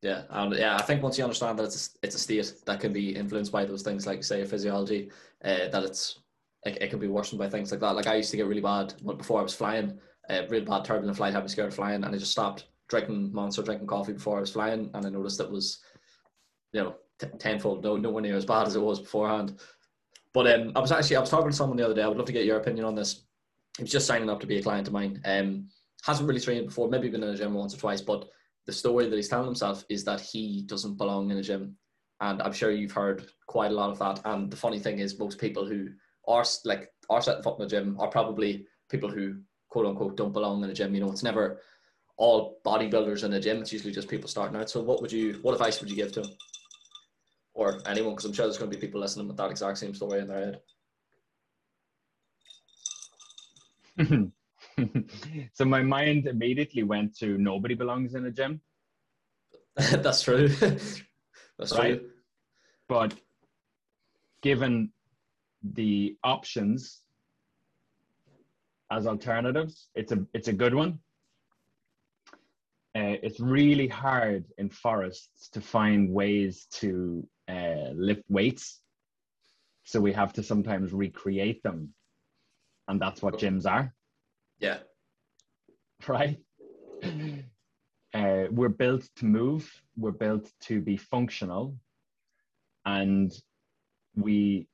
[0.05, 2.79] Yeah, and yeah, I think once you understand that it's a, it's a state that
[2.79, 5.09] can be influenced by those things, like say physiology,
[5.43, 6.19] uh, that it's
[6.63, 7.95] it, it can be worsened by things like that.
[7.95, 9.97] Like I used to get really bad before I was flying,
[10.29, 13.33] uh, really bad turbulent flight, had me scared of flying, and I just stopped drinking
[13.33, 15.79] Monster, drinking coffee before I was flying, and I noticed it was,
[16.71, 19.59] you know, t- tenfold, no, nowhere near as bad as it was beforehand.
[20.35, 22.03] But um, I was actually I was talking to someone the other day.
[22.03, 23.23] I would love to get your opinion on this.
[23.77, 25.19] He was just signing up to be a client of mine.
[25.25, 25.69] Um,
[26.03, 28.29] hasn't really trained before, maybe been in a gym once or twice, but
[28.65, 31.77] the story that he's telling himself is that he doesn't belong in a gym.
[32.21, 34.21] And I'm sure you've heard quite a lot of that.
[34.25, 35.89] And the funny thing is, most people who
[36.27, 39.35] are like are setting foot in a gym are probably people who
[39.69, 40.95] quote unquote don't belong in a gym.
[40.95, 41.61] You know, it's never
[42.17, 43.57] all bodybuilders in a gym.
[43.57, 44.69] It's usually just people starting out.
[44.69, 46.29] So, what would you, what advice would you give to him,
[47.53, 48.13] or anyone?
[48.13, 50.27] Because I'm sure there's going to be people listening with that exact same story in
[50.27, 50.59] their
[53.97, 54.31] head.
[55.53, 58.61] so my mind immediately went to nobody belongs in a gym,
[59.75, 60.47] That's true.
[61.57, 61.99] That's Right.
[61.99, 62.09] true.
[62.87, 63.13] but
[64.41, 64.91] given
[65.63, 67.01] the options
[68.91, 70.99] as alternatives, it's a it's a good one.
[72.97, 78.81] Uh, it's really hard in forests to find ways to uh, lift weights,
[79.83, 81.93] so we have to sometimes recreate them,
[82.87, 83.93] and that's what gyms are.
[84.59, 84.79] Yeah.
[86.07, 86.39] right?
[88.13, 91.75] Uh, we're built to move, we're built to be functional,
[92.85, 93.31] and
[94.15, 94.67] we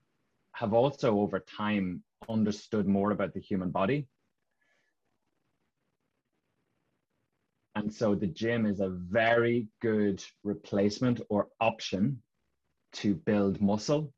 [0.53, 4.07] have also over time understood more about the human body.
[7.75, 12.21] And so the gym is a very good replacement or option
[12.93, 14.13] to build muscle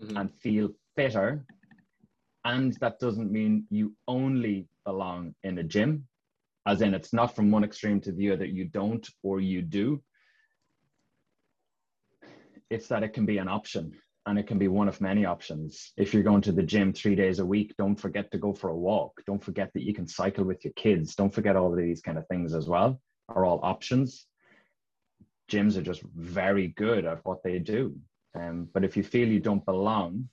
[0.00, 0.20] Mhm.
[0.20, 1.44] and feel fitter.
[2.44, 6.06] And that doesn't mean you only belong in a gym,
[6.66, 10.02] as in it's not from one extreme to the other, you don't or you do.
[12.70, 13.92] It's that it can be an option
[14.26, 15.92] and it can be one of many options.
[15.96, 18.70] If you're going to the gym three days a week, don't forget to go for
[18.70, 19.20] a walk.
[19.26, 21.14] Don't forget that you can cycle with your kids.
[21.14, 24.26] Don't forget all of these kind of things as well, are all options.
[25.48, 27.94] Gyms are just very good at what they do.
[28.34, 30.28] Um, but if you feel you don't belong,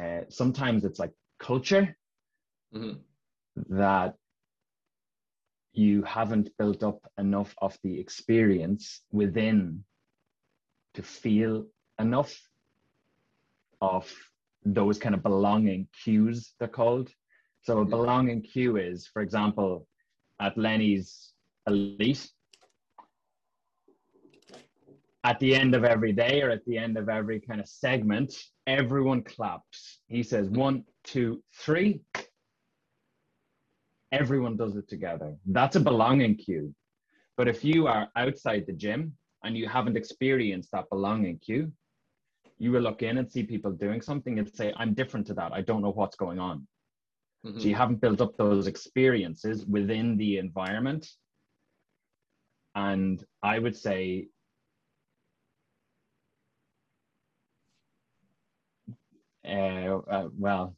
[0.00, 1.96] uh, sometimes it's like culture
[2.72, 3.00] Mhm.
[3.68, 4.16] that
[5.72, 9.84] you haven't built up enough of the experience within
[10.94, 11.66] to feel
[11.98, 12.34] enough
[13.80, 14.10] of
[14.64, 17.12] those kind of belonging cues they're called
[17.62, 17.90] so a Mhm.
[17.90, 19.86] belonging cue is for example
[20.40, 21.34] at lenny's
[21.66, 22.30] elite
[25.24, 28.32] at the end of every day or at the end of every kind of segment
[28.66, 32.00] everyone claps he says one two three
[34.12, 35.34] everyone does it together.
[35.46, 36.74] That's a belonging cue.
[37.36, 41.72] But if you are outside the gym and you haven't experienced that belonging cue,
[42.58, 45.52] you will look in and see people doing something and say, I'm different to that.
[45.52, 46.66] I don't know what's going on.
[47.44, 47.60] Mhm.
[47.60, 51.08] So you haven't built up those experiences within the environment.
[52.74, 54.28] And I would say,
[59.44, 60.76] uh, uh, well,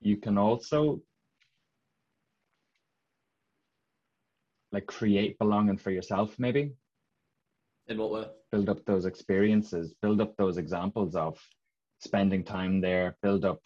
[0.00, 1.00] you can also
[4.72, 6.72] like create belonging for yourself, maybe
[7.88, 8.26] In what way?
[8.50, 11.38] build up those experiences, build up those examples of
[11.98, 13.60] spending time there, build up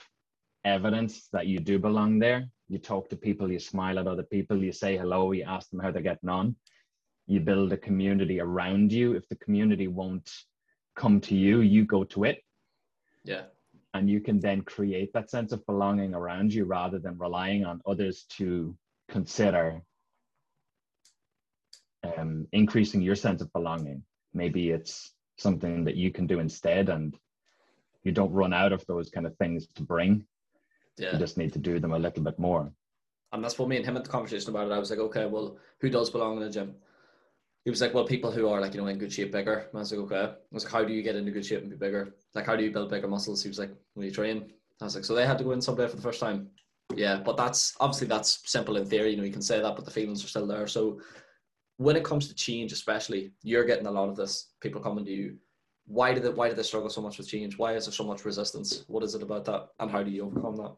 [0.65, 2.45] evidence that you do belong there.
[2.69, 5.81] You talk to people, you smile at other people, you say hello, you ask them
[5.81, 6.57] how they're getting on.
[7.29, 9.15] You build a community around you.
[9.15, 10.31] If the community won't
[10.97, 12.43] come to you, you go to it.
[13.25, 13.43] Yeah.
[13.95, 17.81] And you can then create that sense of belonging around you rather than relying on
[17.87, 18.77] others to
[19.09, 19.83] consider
[22.17, 24.03] um, increasing your sense of belonging.
[24.35, 27.17] Maybe it's something that you can do instead, and
[28.05, 30.25] you don't run out of those kind of things to bring.
[30.99, 31.13] Yeah.
[31.13, 32.73] You just need to do them a little bit more.
[33.33, 34.75] And that's what me and him had the conversation about it.
[34.75, 36.75] I was like, okay, well, who does belong in a gym?
[37.65, 39.67] He was like, well, people who are like, you know, in good shape, bigger.
[39.69, 40.33] And I was like, okay.
[40.33, 42.15] I was like, how do you get into good shape and be bigger?
[42.35, 43.43] Like, how do you build bigger muscles?
[43.43, 44.53] He was like, when you train.
[44.81, 46.49] I was like, so they had to go in someday for the first time.
[46.95, 49.11] Yeah, but that's obviously that's simple in theory.
[49.11, 50.69] You know, you can say that, but the feelings are still there.
[50.69, 51.01] So
[51.79, 54.53] when it comes to change, especially, you're getting a lot of this.
[54.61, 55.37] People coming to you.
[55.87, 56.37] Why do it?
[56.37, 57.59] Why did they struggle so much with change?
[57.59, 58.85] Why is there so much resistance?
[58.89, 60.73] What is it about that, and how do you overcome that?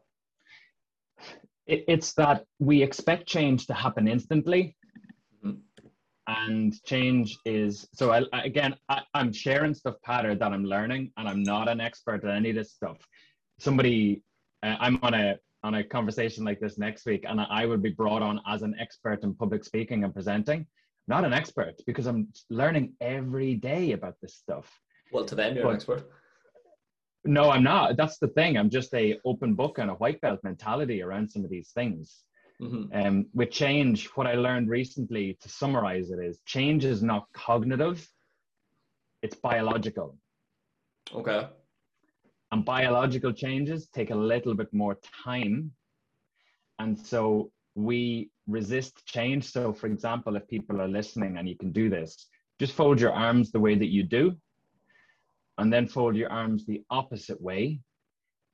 [1.69, 4.75] it's that we expect change to happen instantly
[5.45, 5.57] mm-hmm.
[6.27, 11.27] and change is so I, again I, am sharing stuff pattern that i'm learning and
[11.29, 12.97] i'm not an expert at any of this stuff
[13.59, 14.23] somebody
[14.63, 17.91] uh, i'm on a on a conversation like this next week and i would be
[17.91, 20.65] brought on as an expert in public speaking and presenting
[21.09, 24.79] not an expert because i'm learning every day about this stuff
[25.11, 26.09] well to them you're but, an expert
[27.25, 27.97] no, I'm not.
[27.97, 28.57] That's the thing.
[28.57, 32.23] I'm just a open book and a white belt mentality around some of these things.
[32.61, 32.97] Mm-hmm.
[32.97, 38.05] Um, with change, what I learned recently to summarize it is change is not cognitive,
[39.21, 40.17] it's biological.
[41.13, 41.47] Okay.
[42.51, 45.71] And biological changes take a little bit more time.
[46.79, 49.51] And so we resist change.
[49.51, 52.27] So, for example, if people are listening and you can do this,
[52.59, 54.35] just fold your arms the way that you do
[55.57, 57.79] and then fold your arms the opposite way,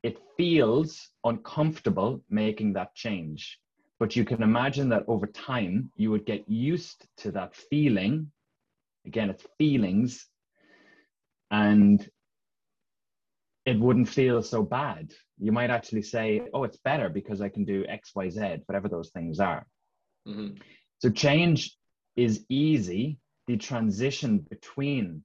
[0.03, 3.59] it feels uncomfortable making that change.
[3.99, 8.31] But you can imagine that over time, you would get used to that feeling.
[9.05, 10.27] Again, it's feelings,
[11.51, 12.07] and
[13.65, 15.11] it wouldn't feel so bad.
[15.39, 18.89] You might actually say, oh, it's better because I can do X, Y, Z, whatever
[18.89, 19.65] those things are.
[20.27, 20.57] Mm-hmm.
[20.99, 21.77] So change
[22.15, 23.19] is easy.
[23.47, 25.23] The transition between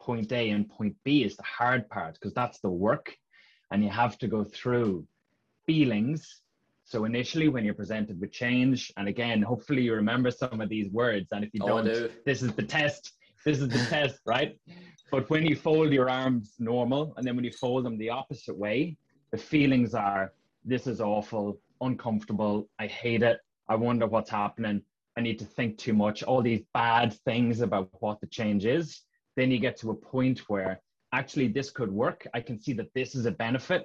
[0.00, 3.14] point A and point B is the hard part because that's the work
[3.70, 5.06] and you have to go through
[5.66, 6.42] feelings.
[6.84, 10.90] So initially when you're presented with change, and again, hopefully you remember some of these
[10.90, 11.28] words.
[11.32, 12.10] And if you oh, don't, do.
[12.26, 13.12] this is the test.
[13.44, 14.58] This is the test, right?
[15.10, 18.56] But when you fold your arms normal and then when you fold them the opposite
[18.56, 18.96] way,
[19.32, 20.32] the feelings are
[20.64, 24.82] this is awful, uncomfortable, I hate it, I wonder what's happening,
[25.16, 29.02] I need to think too much, all these bad things about what the change is
[29.36, 30.80] then you get to a point where
[31.12, 32.26] actually this could work.
[32.34, 33.84] I can see that this is a benefit.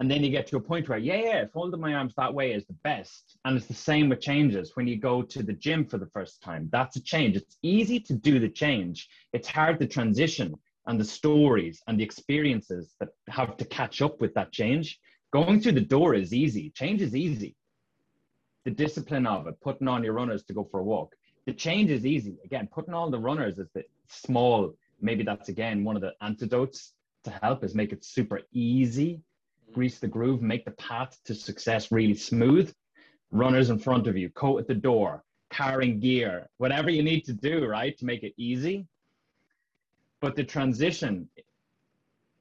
[0.00, 2.52] And then you get to a point where, yeah, yeah, folding my arms that way
[2.52, 3.38] is the best.
[3.44, 4.72] And it's the same with changes.
[4.74, 7.36] When you go to the gym for the first time, that's a change.
[7.36, 9.08] It's easy to do the change.
[9.32, 10.54] It's hard to transition
[10.86, 14.98] and the stories and the experiences that have to catch up with that change.
[15.32, 16.70] Going through the door is easy.
[16.70, 17.54] Change is easy.
[18.64, 21.14] The discipline of it, putting on your runners to go for a walk,
[21.46, 22.36] the change is easy.
[22.44, 24.74] Again, putting all the runners is the small.
[25.00, 26.92] Maybe that's again one of the antidotes
[27.24, 29.20] to help is make it super easy,
[29.70, 29.74] mm.
[29.74, 32.72] grease the groove, make the path to success really smooth.
[33.30, 37.32] Runners in front of you, coat at the door, carrying gear, whatever you need to
[37.32, 38.86] do, right, to make it easy.
[40.20, 41.28] But the transition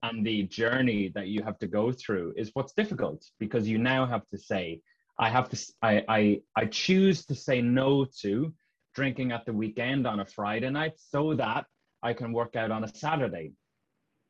[0.03, 4.05] and the journey that you have to go through is what's difficult because you now
[4.05, 4.82] have to say,
[5.22, 8.51] I have to, I, I, I choose to say no to
[8.95, 11.65] drinking at the weekend on a Friday night so that
[12.01, 13.53] I can work out on a Saturday.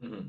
[0.04, 0.28] Mm-hmm.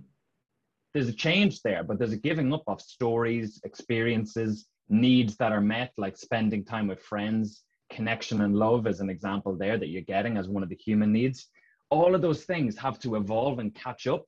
[0.95, 5.61] There's a change there, but there's a giving up of stories, experiences, needs that are
[5.61, 10.03] met, like spending time with friends, connection and love, as an example there that you're
[10.03, 11.49] getting as one of the human needs.
[11.91, 14.27] All of those things have to evolve and catch up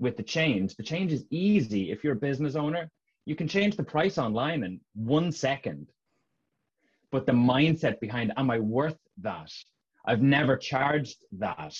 [0.00, 0.74] with the change.
[0.74, 1.92] The change is easy.
[1.92, 2.90] If you're a business owner,
[3.28, 5.86] you can change the price online in one second
[7.10, 9.50] but the mindset behind am I worth that?
[10.06, 11.74] I've never charged that.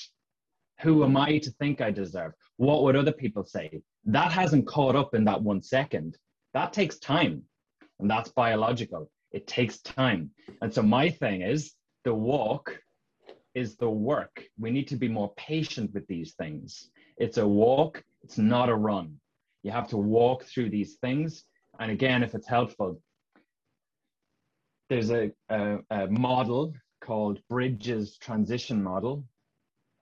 [0.80, 2.32] Who am I to think I deserve?
[2.56, 3.82] What would other people say?
[4.04, 6.16] That hasn't caught up in that one second.
[6.54, 7.42] That takes time,
[8.00, 9.10] and that's biological.
[9.32, 10.30] It takes time.
[10.62, 11.74] And so, my thing is
[12.04, 12.78] the walk
[13.54, 14.44] is the work.
[14.58, 16.90] We need to be more patient with these things.
[17.16, 19.20] It's a walk, it's not a run.
[19.62, 21.44] You have to walk through these things.
[21.78, 23.00] And again, if it's helpful,
[24.88, 29.24] there's a, a, a model called Bridges Transition Model,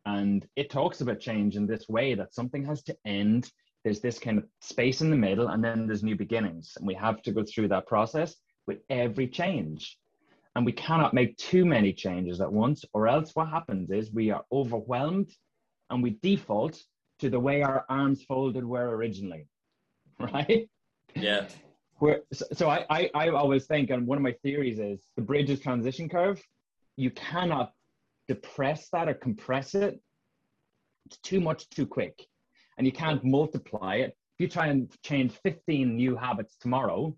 [0.04, 3.50] and it talks about change in this way that something has to end.
[3.82, 6.72] There's this kind of space in the middle, and then there's new beginnings.
[6.76, 8.36] And we have to go through that process
[8.66, 9.98] with every change.
[10.54, 14.30] And we cannot make too many changes at once, or else what happens is we
[14.30, 15.30] are overwhelmed
[15.90, 16.80] and we default
[17.20, 19.46] to the way our arms folded were originally,
[20.18, 20.68] right?
[21.14, 21.48] Yeah.
[21.98, 25.22] Where, so, so I, I, I always think, and one of my theories is the
[25.22, 26.42] bridges transition curve,
[26.96, 27.72] you cannot
[28.28, 30.00] depress that or compress it.
[31.06, 32.26] It's too much too quick.
[32.76, 34.16] And you can't multiply it.
[34.34, 37.16] If you try and change 15 new habits tomorrow,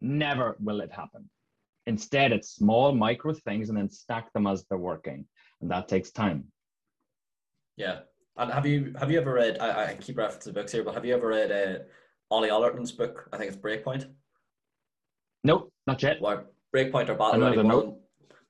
[0.00, 1.28] Never will it happen.
[1.86, 5.26] Instead, it's small micro things and then stack them as they're working.
[5.60, 6.44] And that takes time.
[7.76, 8.00] Yeah.
[8.40, 9.58] And have you have you ever read?
[9.60, 11.82] I, I keep referencing books here, but have you ever read uh,
[12.30, 13.28] Ollie Ollerton's book?
[13.32, 14.08] I think it's Breakpoint.
[15.44, 16.22] Nope, not yet.
[16.22, 17.96] Well, Breakpoint or Battle Another Ready, one,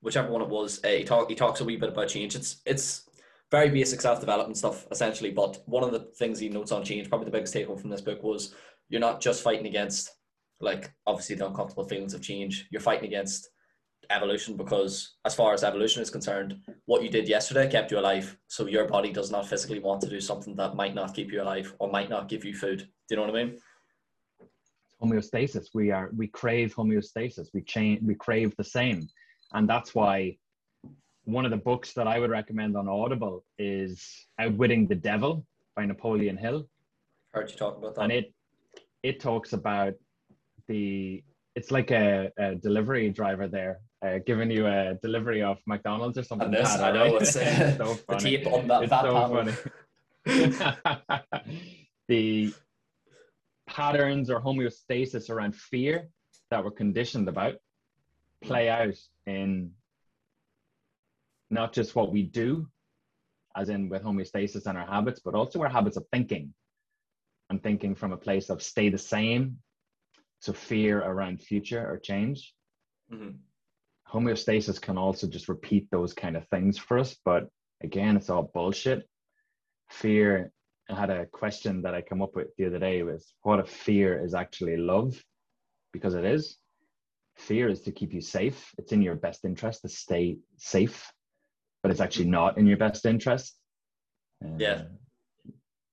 [0.01, 0.81] whichever one it was.
[0.85, 2.37] Uh, he talk he talks a wee bit about change.
[2.37, 3.11] It's it's
[3.51, 5.33] very basic self development stuff essentially.
[5.33, 7.91] But one of the things he notes on change, probably the biggest take home from
[7.91, 8.55] this book was
[8.91, 10.13] you're not just fighting against
[10.61, 12.69] like obviously the uncomfortable feelings of change.
[12.71, 13.51] You're fighting against
[14.09, 18.37] evolution because as far as evolution is concerned, what you did yesterday kept you alive.
[18.49, 21.43] So your body does not physically want to do something that might not keep you
[21.43, 22.79] alive or might not give you food.
[22.81, 23.59] Do you know what I mean?
[25.03, 25.69] homeostasis.
[25.75, 27.49] We are we crave homeostasis.
[27.55, 29.09] We change we crave the same.
[29.53, 30.37] And that's why
[31.25, 35.45] one of the books that I would recommend on Audible is Outwitting the Devil
[35.77, 36.69] by Napoleon Hill.
[37.33, 38.03] Heard you talk about that.
[38.03, 38.33] And it
[39.03, 39.95] it talks about
[40.69, 41.23] the
[41.55, 46.23] it's like a, a delivery driver there uh, giving you a delivery of McDonald's or
[46.23, 46.47] something.
[46.47, 48.37] And this, bad, I know, it's, uh, so the funny.
[48.37, 49.55] tape on that, It's that so funny.
[52.09, 52.53] the
[53.67, 56.09] patterns or homeostasis around fear
[56.51, 57.55] that we're conditioned about
[58.43, 58.95] play out
[59.27, 59.71] in
[61.51, 62.67] not just what we do,
[63.57, 66.55] as in with homeostasis and our habits, but also our habits of thinking
[67.51, 69.59] and thinking from a place of stay the same.
[70.41, 72.55] So fear around future or change.
[73.13, 73.39] Mhm.
[74.13, 77.49] Homeostasis can also just repeat those kind of things for us, but
[77.83, 79.09] again, it's all bullshit.
[79.91, 80.53] Fear.
[80.89, 83.69] I had a question that I come up with the other day was what if
[83.69, 85.23] fear is actually love?
[85.93, 86.57] Because it is.
[87.37, 88.73] Fear is to keep you safe.
[88.77, 91.13] It's in your best interest to stay safe,
[91.83, 93.57] but it's actually not in your best interest.
[94.59, 94.73] Yeah.
[94.73, 94.85] Uh,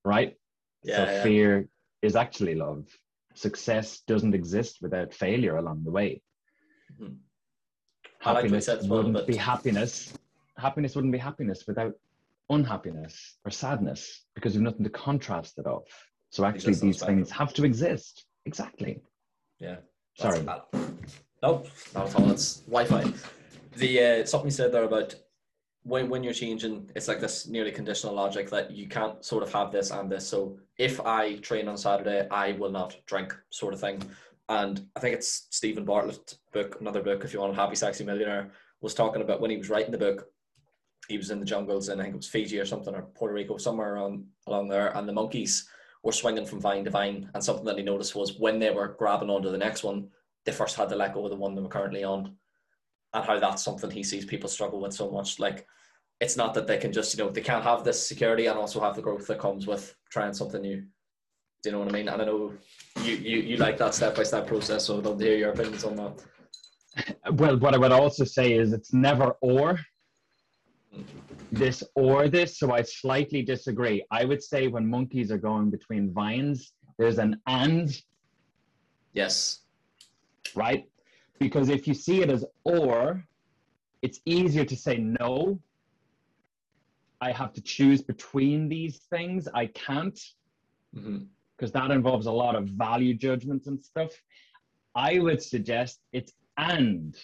[0.04, 0.36] Right?
[0.82, 1.22] Yeah, so yeah.
[1.22, 1.68] fear
[2.02, 2.86] is actually love.
[3.34, 6.22] Success doesn't exist without failure along the way.
[6.98, 7.18] Mhm.
[8.28, 10.12] I like what you Happiness well, wouldn't be happiness.
[10.58, 11.94] Happiness wouldn't be happiness without
[12.50, 15.84] unhappiness or sadness because we've nothing to contrast it off.
[16.30, 17.18] So actually, these spectrum.
[17.18, 18.26] things have to exist.
[18.44, 19.00] Exactly.
[19.58, 19.76] Yeah.
[20.16, 20.42] Sorry.
[20.42, 20.62] Bad.
[21.42, 22.30] Nope, not at all.
[22.30, 23.12] It's Wi-Fi.
[23.76, 25.14] The uh, something you said there about
[25.84, 29.52] when when you're changing, it's like this nearly conditional logic that you can't sort of
[29.52, 30.26] have this and this.
[30.26, 34.02] So if I train on Saturday, I will not drink, sort of thing.
[34.48, 38.50] And I think it's Steven Bartlett's book, another book, if you want, Happy Sexy Millionaire,
[38.80, 40.26] was talking about when he was writing the book.
[41.08, 43.34] He was in the jungles and I think it was Fiji or something or Puerto
[43.34, 45.68] Rico somewhere around along there, and the monkeys
[46.02, 47.30] were swinging from vine to vine.
[47.34, 50.08] And something that he noticed was when they were grabbing onto the next one,
[50.44, 52.36] they first had to let go of the one they were currently on,
[53.14, 55.38] and how that's something he sees people struggle with so much.
[55.38, 55.66] Like,
[56.20, 58.80] it's not that they can just you know they can't have this security and also
[58.80, 60.84] have the growth that comes with trying something new.
[61.62, 62.08] Do you know what I mean?
[62.08, 62.52] And I know
[63.02, 65.50] you you, you like that step by step process, so I'd love to hear your
[65.50, 66.22] opinions on that.
[67.32, 69.78] Well, what I would also say is it's never or
[71.52, 72.58] this or this.
[72.58, 74.04] So I slightly disagree.
[74.10, 77.90] I would say when monkeys are going between vines, there's an and
[79.12, 79.62] Yes.
[80.54, 80.84] right?
[81.40, 83.24] Because if you see it as or,
[84.02, 85.60] it's easier to say no.
[87.20, 89.48] I have to choose between these things.
[89.52, 90.18] I can't
[90.94, 91.18] hmm
[91.58, 94.12] because that involves a lot of value judgments and stuff.
[94.94, 97.16] I would suggest it's and.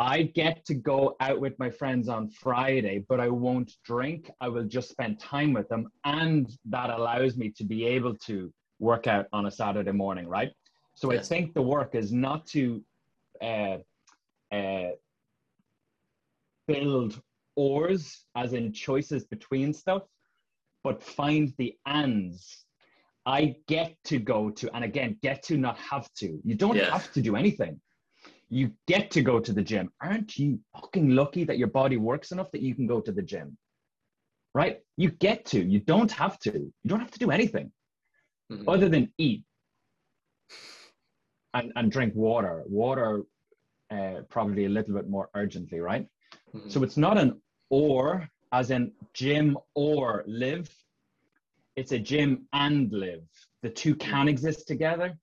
[0.00, 4.30] I get to go out with my friends on Friday, but I won't drink.
[4.40, 5.88] I will just spend time with them.
[6.04, 10.52] And that allows me to be able to work out on a Saturday morning, right?
[10.94, 12.82] So I think the work is not to
[13.42, 13.78] uh,
[14.52, 14.90] uh,
[16.68, 17.20] build
[17.56, 20.02] ors, as in choices between stuff,
[20.84, 22.66] but find the ands.
[23.28, 26.40] I get to go to, and again, get to, not have to.
[26.48, 26.90] You don't Yeah.
[26.90, 27.78] have to do anything.
[28.48, 29.92] You get to go to the gym.
[30.00, 33.20] Aren't you fucking lucky that your body works enough that you can go to the
[33.20, 33.58] gym?
[34.54, 34.80] Right?
[34.96, 35.62] You get to.
[35.62, 36.52] You don't have to.
[36.82, 37.70] You don't have to do anything
[38.50, 38.64] Mhm.
[38.66, 39.44] other than eat
[41.52, 42.64] and, and drink water.
[42.66, 43.24] Water,
[43.90, 46.08] uh, probably a little bit more urgently, right?
[46.54, 46.70] Mhm.
[46.72, 50.74] So it's not an or, as in gym or live.
[51.78, 53.22] It's a gym and live.
[53.62, 55.16] The two can exist together.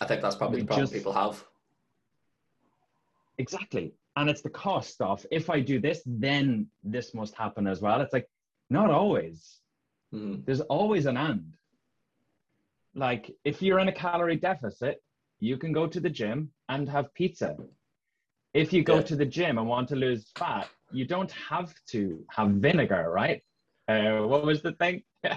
[0.00, 1.44] I think that's probably we the problem just- people have.
[3.36, 3.92] Exactly.
[4.16, 8.00] And it's the cost of if I do this, then this must happen as well.
[8.00, 8.28] It's like,
[8.70, 9.60] not always.
[10.14, 10.46] Mhm.
[10.46, 11.52] There's always an and.
[12.94, 15.02] Like, if you're in a calorie deficit,
[15.40, 16.38] you can go to the gym
[16.70, 17.50] and have pizza.
[18.54, 19.08] If you go Yeah.
[19.10, 23.42] to the gym and want to lose fat, you don't have to have vinegar, right?
[23.88, 25.02] Uh, what was the thing?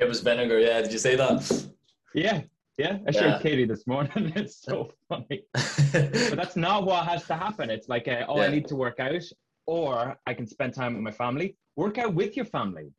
[0.00, 0.80] It was vinegar, yeah.
[0.80, 1.68] Did you say that?
[2.14, 2.40] yeah,
[2.78, 3.38] Yeah, I showed yeah.
[3.42, 4.32] Katie this morning.
[4.34, 5.44] It's so funny.
[5.52, 7.68] but that's not what has to happen.
[7.68, 8.46] It's like, uh, oh, yeah.
[8.46, 9.22] I need to work out,
[9.66, 11.54] or I can spend time with my family.
[11.76, 12.94] Work out with your family.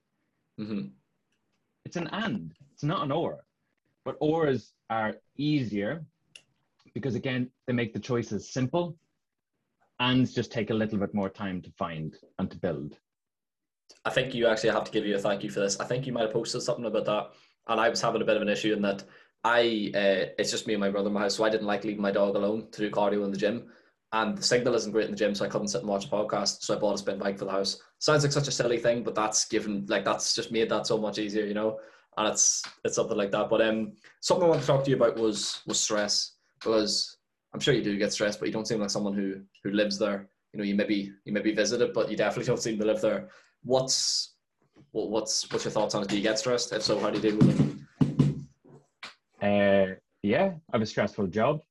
[0.59, 0.89] Mm-hmm.
[1.85, 2.53] It's an and.
[2.71, 3.39] It's not an or.
[4.05, 6.05] But ors are easier
[6.93, 8.95] because again, they make the choices simple
[9.99, 12.99] and just take a little bit more time to find and to build.
[14.05, 15.79] I think you actually have to give you a thank you for this.
[15.79, 17.31] I think you might have posted something about that,
[17.67, 19.03] and I was having a bit of an issue in that
[19.43, 21.83] I uh, it's just me and my brother in my house, so I didn't like
[21.83, 23.67] leaving my dog alone to do cardio in the gym.
[24.13, 26.09] And the signal isn't great in the gym, so I couldn't sit and watch a
[26.09, 26.63] podcast.
[26.63, 27.81] So I bought a spin bike for the house.
[27.99, 30.97] Sounds like such a silly thing, but that's given like that's just made that so
[30.97, 31.79] much easier, you know.
[32.17, 33.49] And it's it's something like that.
[33.49, 37.17] But um, something I want to talk to you about was was stress because
[37.53, 39.97] I'm sure you do get stressed, but you don't seem like someone who who lives
[39.97, 40.29] there.
[40.53, 43.29] You know, you maybe you maybe visited, but you definitely don't seem to live there.
[43.63, 44.33] What's
[44.91, 46.09] what, what's what's your thoughts on it?
[46.09, 46.73] Do you get stressed?
[46.73, 47.67] If so, how do you deal with it?
[49.41, 51.61] Uh, yeah, I have a stressful job.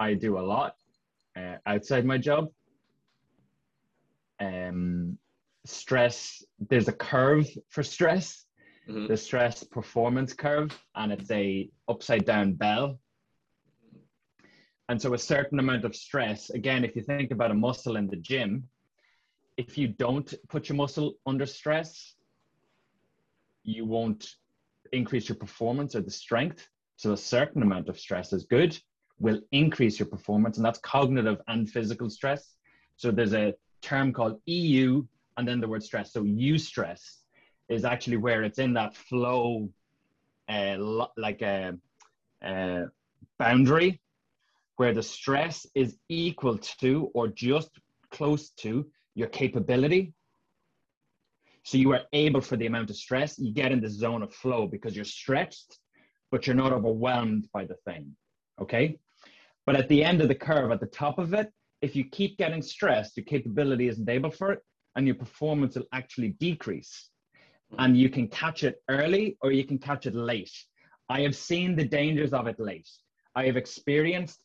[0.00, 0.74] I do a lot
[1.36, 2.48] uh, outside my job.
[4.40, 5.18] Um,
[5.64, 6.42] stress.
[6.68, 8.44] There's a curve for stress.
[8.88, 9.06] Mm-hmm.
[9.06, 12.98] The stress performance curve, and it's a upside down bell
[14.92, 18.08] and so a certain amount of stress, again, if you think about a muscle in
[18.08, 18.64] the gym,
[19.68, 22.14] if you don't put your muscle under stress,
[23.62, 24.34] you won't
[24.92, 26.68] increase your performance or the strength.
[26.96, 28.76] So a certain amount of stress is good,
[29.20, 32.54] will increase your performance, and that's cognitive and physical stress.
[32.96, 35.04] So there's a term called EU
[35.36, 36.12] and then the word stress.
[36.12, 37.02] So eustress
[37.68, 39.68] is actually where it's in that flow,
[40.48, 40.76] uh,
[41.16, 41.74] like a,
[42.42, 42.84] a
[43.38, 44.00] boundary
[44.76, 47.70] where the stress is equal to or just
[48.10, 50.12] close to your capability.
[51.64, 54.34] So you are able for the amount of stress, you get in the zone of
[54.34, 55.78] flow because you're stretched,
[56.30, 58.16] but you're not overwhelmed by the thing.
[58.60, 58.98] Okay.
[59.64, 61.48] But at the end of the curve, at the top of it,
[61.82, 64.60] if you keep getting stressed, your capability isn't able for it,
[64.96, 67.10] and your performance will actually decrease.
[67.78, 70.52] And you can catch it early or you can catch it late.
[71.08, 72.88] I have seen the dangers of it late.
[73.34, 74.44] I have experienced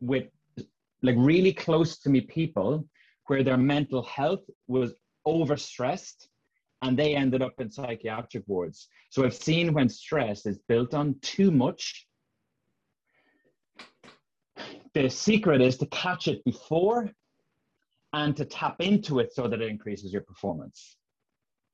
[0.00, 0.24] with
[1.02, 2.86] like really close to me people
[3.30, 4.92] where their mental health was
[5.24, 6.26] overstressed
[6.82, 8.88] and they ended up in psychiatric wards.
[9.10, 12.08] So I've seen when stress is built on too much,
[14.94, 17.08] the secret is to catch it before
[18.14, 20.96] and to tap into it so that it increases your performance.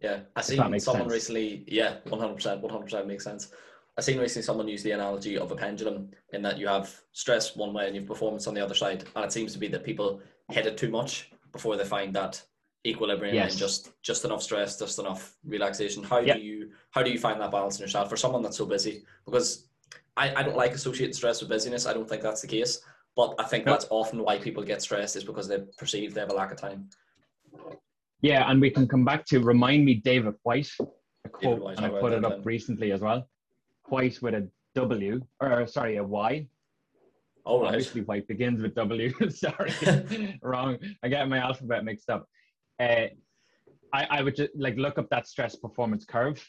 [0.02, 1.10] Yeah, I seen someone sense.
[1.10, 1.64] recently.
[1.66, 3.50] Yeah, one hundred percent, one hundred percent makes sense.
[3.96, 7.56] I seen recently someone use the analogy of a pendulum in that you have stress
[7.56, 9.68] one way and you have performance on the other side, and it seems to be
[9.68, 12.42] that people hit it too much before they find that
[12.86, 13.52] equilibrium yes.
[13.52, 16.02] and just just enough stress, just enough relaxation.
[16.02, 16.36] How yep.
[16.36, 19.04] do you how do you find that balance in yourself for someone that's so busy?
[19.24, 19.68] Because
[20.16, 21.86] I, I don't like associating stress with busyness.
[21.86, 22.80] I don't think that's the case.
[23.16, 26.30] But I think that's often why people get stressed is because they perceive they have
[26.30, 26.90] a lack of time.
[28.20, 30.70] Yeah, and we can come back to remind me David Whyte,
[31.24, 32.42] a quote, White, and I put it up then.
[32.42, 33.26] recently as well.
[33.86, 36.46] White with a W, or sorry, a Y.
[37.46, 37.68] Oh, right.
[37.68, 39.12] Obviously, white begins with W.
[39.30, 40.78] sorry, wrong.
[41.02, 42.28] I get my alphabet mixed up.
[42.80, 43.06] Uh,
[43.92, 46.44] I, I would just like look up that stress performance curve.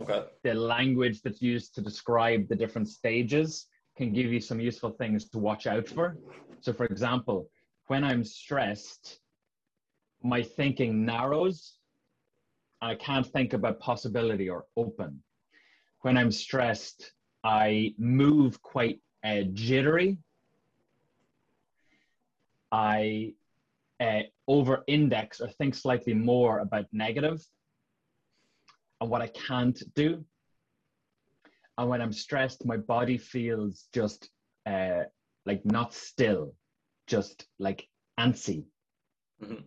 [0.00, 0.24] Okay.
[0.42, 3.66] The language that's used to describe the different stages
[3.96, 6.16] can give you some useful things to watch out for.
[6.60, 7.50] So, for example,
[7.88, 9.20] when I'm stressed,
[10.22, 11.74] my thinking narrows.
[12.80, 15.22] I can't think about possibility or open
[16.02, 17.12] when I'm stressed,
[17.44, 20.18] I move quite uh, jittery.
[22.70, 23.34] I
[24.00, 27.40] uh, over index or think slightly more about negative
[29.00, 30.24] and what I can't do.
[31.78, 34.30] And when I'm stressed, my body feels just
[34.66, 35.02] uh,
[35.46, 36.54] like not still,
[37.06, 38.64] just like antsy.
[39.42, 39.62] Mm-hmm.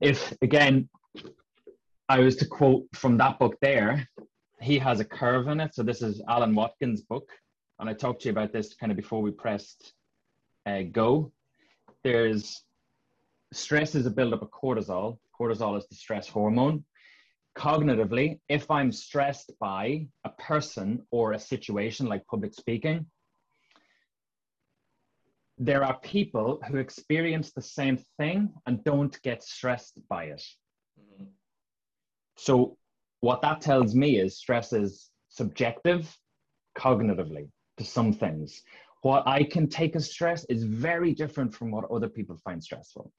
[0.00, 0.88] If again,
[2.08, 4.08] I was to quote from that book there,
[4.64, 5.74] he has a curve in it.
[5.74, 7.28] So this is Alan Watkins' book,
[7.78, 9.92] and I talked to you about this kind of before we pressed
[10.64, 11.32] uh, go.
[12.02, 12.62] There's
[13.52, 15.18] stress is a buildup of cortisol.
[15.38, 16.84] Cortisol is the stress hormone.
[17.56, 23.06] Cognitively, if I'm stressed by a person or a situation like public speaking,
[25.58, 30.42] there are people who experience the same thing and don't get stressed by it.
[32.36, 32.76] So
[33.24, 36.14] what that tells me is stress is subjective
[36.76, 37.48] cognitively
[37.78, 38.62] to some things.
[39.00, 43.10] What I can take as stress is very different from what other people find stressful.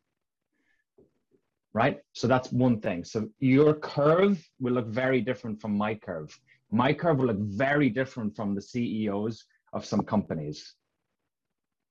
[1.73, 1.97] Right?
[2.13, 3.03] So that's one thing.
[3.03, 6.31] So your curve will look very different from my curve.
[6.71, 9.43] my curve will look very different from the CEOs
[9.73, 10.75] of some companies,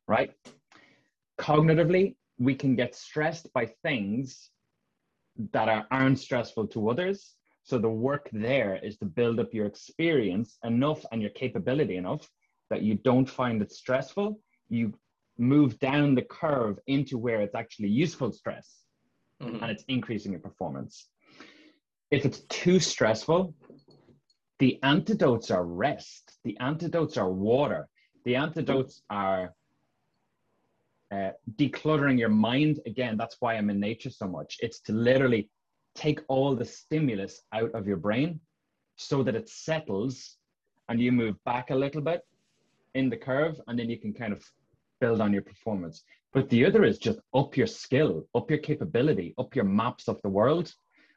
[0.06, 0.30] right?
[1.40, 4.50] Cognitively, we can get stressed by things
[5.52, 7.34] that are, aren't stressful to others.
[7.64, 12.28] So the work there is to build up your experience enough and your capability enough
[12.68, 14.38] that you don't find it stressful.
[14.68, 14.92] You
[15.38, 18.84] move down the curve into where it's actually useful stress
[19.42, 19.62] mm-hmm.
[19.62, 21.08] and it's increasing your performance.
[22.10, 23.54] If it's too stressful,
[24.58, 27.88] the antidotes are rest, the antidotes are water,
[28.24, 29.54] the antidotes are
[31.10, 32.80] uh, decluttering your mind.
[32.86, 34.58] Again, that's why I'm in nature so much.
[34.60, 35.48] It's to literally
[35.94, 38.40] take all the stimulus out of your brain
[38.96, 40.36] so that it settles
[40.88, 42.22] and you move back a little bit
[42.94, 44.44] in the curve and then you can kind of
[45.00, 46.04] build on your performance.
[46.32, 50.20] But the other is just up your skill, up your capability, up your maps of
[50.22, 50.72] the world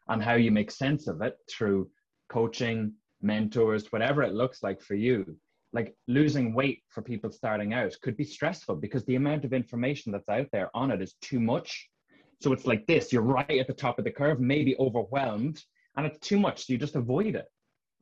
[0.10, 1.90] and how you make sense of it through
[2.30, 5.38] coaching, mentors, whatever it looks like for you.
[5.74, 10.12] Like losing weight for people starting out could be stressful because the amount of information
[10.12, 11.90] that's out there on it is too much.
[12.42, 15.64] So it's like this you're right at the top of the curve, maybe overwhelmed,
[15.96, 16.66] and it's too much.
[16.66, 17.46] So you just avoid it.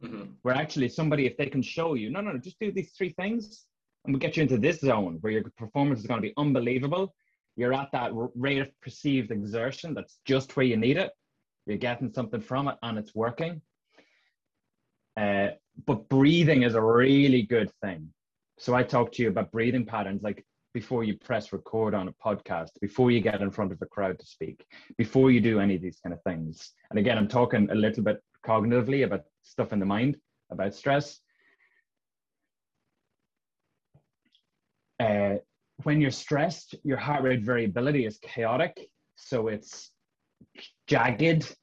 [0.03, 0.31] Mm-hmm.
[0.41, 3.13] Where actually somebody, if they can show you, no, no, no, just do these three
[3.17, 3.65] things,
[4.03, 7.15] and we'll get you into this zone where your performance is going to be unbelievable.
[7.55, 11.11] You're at that rate of perceived exertion that's just where you need it.
[11.65, 13.61] You're getting something from it, and it's working.
[15.17, 15.49] Uh,
[15.85, 18.09] but breathing is a really good thing.
[18.57, 20.45] So I talk to you about breathing patterns like
[20.75, 24.19] before you press record on a podcast, before you get in front of a crowd
[24.19, 24.65] to speak,
[24.97, 26.73] before you do any of these kind of things.
[26.89, 30.17] And again, I'm talking a little bit cognitively about stuff in the mind,
[30.51, 31.21] about stress.
[34.99, 35.35] Uh,
[35.83, 38.89] when you're stressed, your heart rate variability is chaotic.
[39.15, 39.91] So it's
[40.87, 41.55] jagged,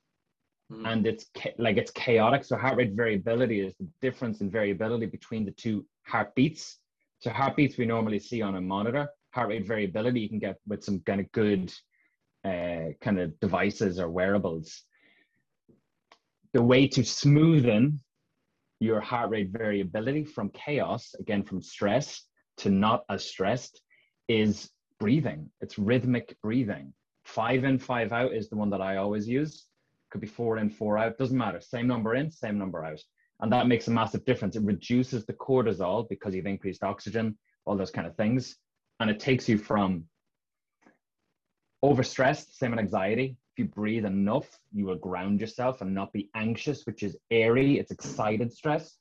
[0.72, 0.90] mm.
[0.90, 1.26] and it's
[1.58, 2.44] like it's chaotic.
[2.44, 6.78] So heart rate variability is the difference in variability between the two heartbeats.
[7.22, 9.08] So heartbeats we normally see on a monitor.
[9.32, 11.72] Heart rate variability you can get with some kind of good
[12.44, 14.82] uh, kind of devices or wearables.
[16.52, 18.00] The way to smoothen
[18.80, 22.24] your heart rate variability from chaos, again from stress
[22.56, 23.80] to not as stressed,
[24.26, 24.68] is
[24.98, 25.48] breathing.
[25.60, 26.92] It's rhythmic breathing.
[27.24, 29.66] Five in, five out is the one that I always use
[30.10, 31.60] could be four in, four out, doesn't matter.
[31.60, 33.00] Same number in, same number out.
[33.42, 34.54] And that makes a massive difference.
[34.54, 37.36] It reduces the cortisol because you've increased oxygen,
[37.66, 38.56] all those kind of things.
[39.00, 40.04] And it takes you from
[41.84, 43.36] overstressed, same anxiety.
[43.52, 47.78] If you breathe enough, you will ground yourself and not be anxious, which is airy,
[47.80, 48.96] it's excited stress,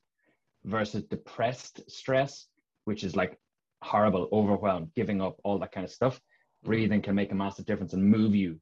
[0.64, 2.48] versus depressed stress,
[2.84, 3.38] which is like
[3.82, 6.20] horrible, overwhelmed, giving up, all that kind of stuff.
[6.64, 8.60] Breathing can make a massive difference and move you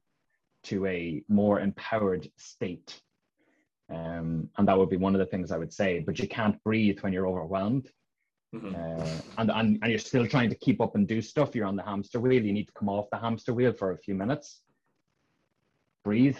[0.65, 3.01] to a more empowered state.
[3.91, 5.99] Um, and that would be one of the things I would say.
[5.99, 7.89] But you can't breathe when you're overwhelmed.
[8.55, 8.75] Mm-hmm.
[8.75, 11.55] Uh, and, and, and you're still trying to keep up and do stuff.
[11.55, 12.43] You're on the hamster wheel.
[12.43, 14.61] You need to come off the hamster wheel for a few minutes.
[16.03, 16.37] Breathe,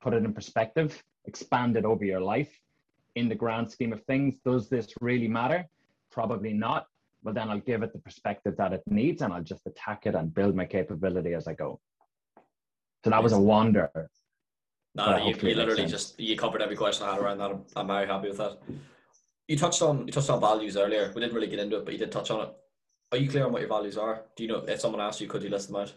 [0.00, 2.50] put it in perspective, expand it over your life.
[3.14, 5.66] In the grand scheme of things, does this really matter?
[6.10, 6.86] Probably not.
[7.22, 10.14] But then I'll give it the perspective that it needs and I'll just attack it
[10.14, 11.80] and build my capability as I go.
[13.04, 14.10] So that was a wonder.
[14.94, 17.50] No, you, you literally just you covered every question I had around that.
[17.50, 18.58] I'm, I'm very happy with that.
[19.46, 21.12] You touched on you touched on values earlier.
[21.14, 22.54] We didn't really get into it, but you did touch on it.
[23.12, 24.22] Are you clear on what your values are?
[24.36, 25.92] Do you know if someone asked you, could you list them out?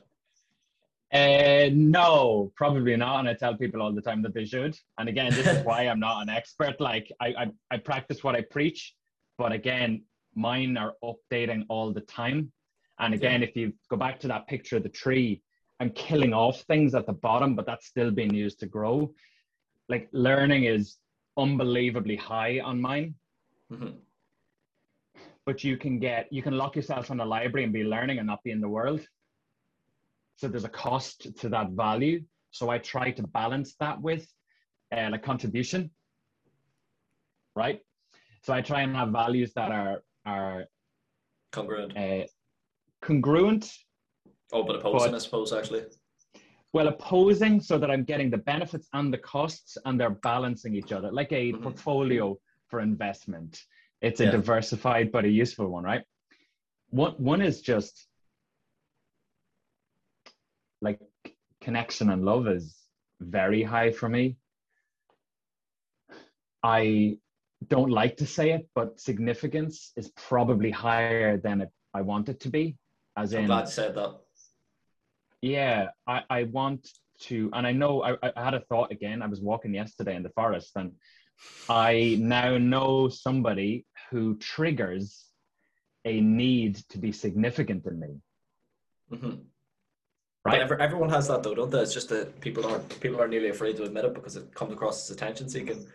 [1.14, 3.20] Uh, no, probably not.
[3.20, 4.76] And I tell people all the time that they should.
[4.98, 6.82] And again, this is why I'm not an expert.
[6.82, 8.96] Like I, I, I practice what I preach,
[9.38, 12.52] but again, mine are updating all the time.
[13.00, 13.48] And again, yeah.
[13.48, 15.42] if you go back to that picture of the tree,
[15.84, 19.14] I'm killing off things at the bottom, but that's still being used to grow.
[19.90, 20.96] Like learning is
[21.38, 23.16] unbelievably high on mine.
[23.70, 23.98] Mm-hmm.
[25.46, 28.28] But you can get you can lock yourself in a library and be learning and
[28.28, 29.02] not be in the world.
[30.38, 32.22] So there's a cost to that value.
[32.52, 34.26] So I try to balance that with
[34.96, 35.92] uh, like contribution,
[37.58, 37.82] right?
[38.44, 40.64] So I try and have values that are are
[41.52, 42.26] congruent, uh,
[43.02, 43.70] congruent
[44.54, 45.84] Oh, but opposing, but, I suppose, actually.
[46.74, 50.92] Well, opposing so that I'm getting the benefits and the costs and they're balancing each
[50.92, 51.64] other, like a mm-hmm.
[51.64, 52.38] portfolio
[52.70, 53.60] for investment.
[54.02, 54.32] It's a yeah.
[54.32, 56.04] diversified but a useful one, right?
[56.90, 58.08] One, one is just
[60.82, 61.00] like
[61.62, 62.76] connection and love is
[63.22, 64.38] very high for me.
[66.62, 67.18] I
[67.68, 72.40] don't like to say it, but significance is probably higher than it, I want it
[72.42, 72.78] to be.
[73.18, 74.23] As I'm in, glad you said that
[75.44, 76.88] yeah i i want
[77.20, 80.24] to and i know I, I had a thought again i was walking yesterday in
[80.24, 80.94] the forest and
[81.70, 85.26] I now know somebody who triggers
[86.06, 88.08] a need to be significant in me.
[89.12, 89.36] Mm-hmm.
[90.46, 90.62] Right?
[90.62, 91.80] Every, everyone has that though, don't they?
[91.80, 94.74] It's just that people aren't people are nearly afraid to admit it because it comes
[94.74, 95.88] across as attention seeking.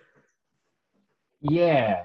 [1.41, 2.05] Yeah.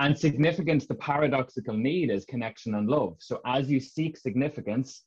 [0.00, 3.16] And significance, the paradoxical need is connection and love.
[3.20, 5.02] So as you seek significance,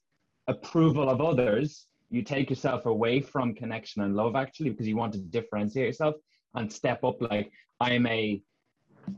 [0.47, 5.13] approval of others, you take yourself away from connection and love actually because you want
[5.13, 6.15] to differentiate yourself
[6.55, 7.21] and step up.
[7.21, 8.41] Like I'm a,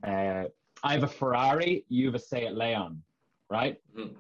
[0.05, 0.45] uh,
[0.83, 3.01] I have a Ferrari, you have a Seat Leon,
[3.49, 3.77] right?
[3.95, 4.15] Mhm.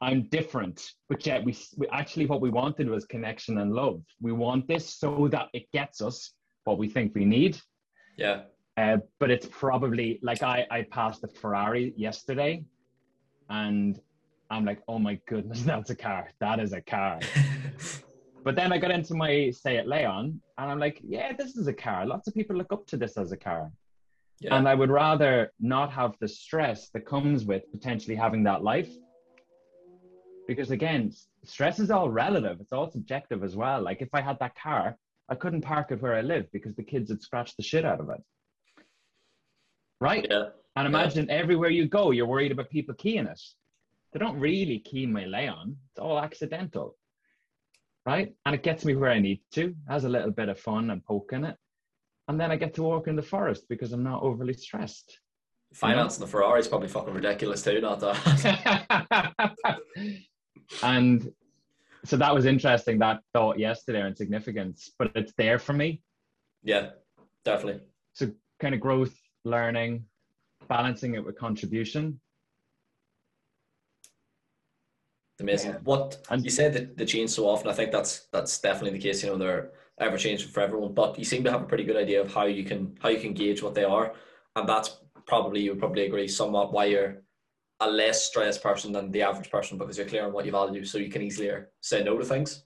[0.00, 4.00] I'm different, but yet we, we actually what we wanted was connection and love.
[4.20, 6.34] We want this so that it gets us
[6.64, 7.58] what we think we need.
[8.16, 8.42] Yeah.
[8.76, 12.64] Uh, but it's probably like I, I passed a Ferrari yesterday
[13.50, 13.98] and
[14.50, 16.30] I'm like, oh my goodness, that's a car.
[16.40, 17.20] That is a car.
[18.44, 21.72] But then I got into my Seat Leon and I'm like, yeah, this is a
[21.72, 22.06] car.
[22.06, 23.70] Lots of people look up to this as a car.
[24.40, 24.56] yeah.
[24.56, 28.90] And I would rather not have the stress that comes with potentially having that life.
[30.46, 31.12] Because again,
[31.44, 33.82] stress is all relative, it's all subjective as well.
[33.82, 34.96] Like if I had that car,
[35.28, 38.00] I couldn't park it where I live because the kids would scratch the shit out
[38.00, 38.22] of it.
[40.00, 40.26] Right?
[40.30, 40.44] yeah.
[40.74, 43.40] And imagine everywhere you go, you're worried about people keying it.
[44.12, 45.76] They don't really key my Leon.
[45.90, 46.96] it's all accidental.
[48.06, 48.32] Right?
[48.46, 51.04] And it gets me where I need to, has a little bit of fun and
[51.04, 51.56] poke in it.
[52.28, 55.20] And then I get to walk in the forest because I'm not overly stressed.
[55.74, 59.74] Financing the Ferrari is probably fucking ridiculous too, not that.
[60.82, 61.30] and
[62.04, 66.02] so that was interesting, that thought yesterday on significance, but it's there for me.
[66.62, 66.90] yeah,
[67.44, 67.82] definitely.
[68.14, 68.30] So
[68.60, 70.04] kind of growth, learning,
[70.68, 72.20] balancing it with contribution.
[75.40, 75.70] Amazing.
[75.72, 75.78] Yeah.
[75.84, 77.68] What And- you said that they change so often.
[77.68, 79.22] I think that's that's definitely the case.
[79.22, 79.70] You know, they're
[80.00, 80.94] ever changing for everyone.
[80.94, 83.20] But you seem to have a pretty good idea of how you can how you
[83.20, 84.14] can gauge what they are,
[84.56, 87.22] and that's probably you would probably agree somewhat why you're
[87.80, 90.84] a less stressed person than the average person because you're clear on what you value,
[90.84, 92.64] so you can easier say no to things.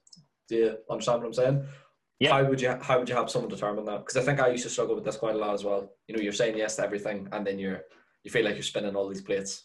[0.48, 1.66] Do you understand what I'm saying?
[2.20, 2.32] Yeah.
[2.32, 3.98] How would you how would you help someone determine that?
[3.98, 5.92] Because I think I used to struggle with this quite a lot as well.
[6.08, 7.82] You know, you're saying yes to everything, and then you're
[8.24, 9.64] you feel like you're spinning all these plates.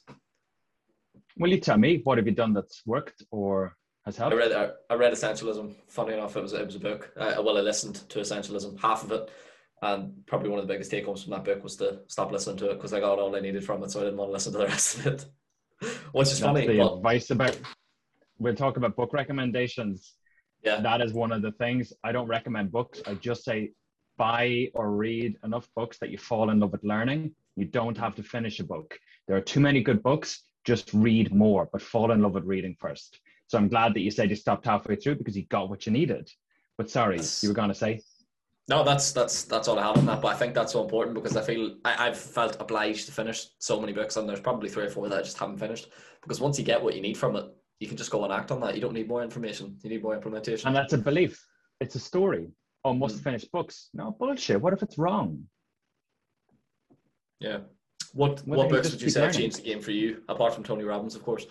[1.39, 3.75] Will you tell me what have you done that's worked or
[4.05, 4.33] has helped?
[4.33, 5.73] I read I, I read Essentialism.
[5.87, 7.11] Funny enough, it was it was a book.
[7.17, 9.29] Uh, well, I listened to Essentialism, half of it,
[9.81, 12.57] and probably one of the biggest take homes from that book was to stop listening
[12.57, 14.33] to it because I got all I needed from it, so I didn't want to
[14.33, 15.25] listen to the rest of it.
[16.11, 17.59] Which is That's funny, the but advice about.
[18.39, 20.13] We'll talk about book recommendations.
[20.63, 21.91] yeah, That is one of the things.
[22.03, 23.01] I don't recommend books.
[23.07, 23.71] I just say
[24.17, 27.31] buy or read enough books that you fall in love with learning.
[27.55, 28.97] You don't have to finish a book.
[29.27, 30.43] There are too many good books.
[30.67, 33.21] Just read more, but fall in love with reading first.
[33.47, 35.93] So I'm glad that you said you stopped halfway through because you got what you
[35.93, 36.29] needed.
[36.77, 38.01] But sorry, That's- you were going to say.
[38.67, 40.19] no, that's that's that's all I have on that.
[40.21, 43.45] But I think that's so important because I feel I, I've felt obliged to finish
[43.59, 45.87] so many books, and there's probably three or four that I just haven't finished
[46.21, 47.45] because once you get what you need from it,
[47.79, 48.75] you can just go and act on that.
[48.75, 49.77] You don't need more information.
[49.83, 50.67] You need more implementation.
[50.67, 51.41] And that's a belief.
[51.79, 52.49] It's a story.
[52.83, 53.23] Oh, must Mm.
[53.23, 53.87] finish books.
[53.93, 54.59] No bullshit.
[54.59, 55.47] What if it's wrong?
[57.39, 57.59] yeah.
[58.17, 60.55] What Well, what books would you keep say have changed the game for you, apart
[60.55, 61.45] from Tony Robbins, of course?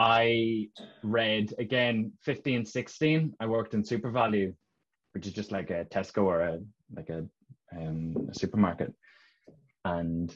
[0.00, 0.68] I
[1.04, 3.34] read again 15, 16.
[3.38, 4.52] I worked in SuperValu,
[5.12, 6.58] which is just like a Tesco or a
[6.96, 7.24] like a,
[7.76, 8.92] um, a supermarket.
[9.84, 10.34] And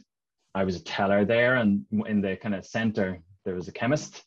[0.54, 4.22] I was a teller there, and in the kind of center there was a chemist.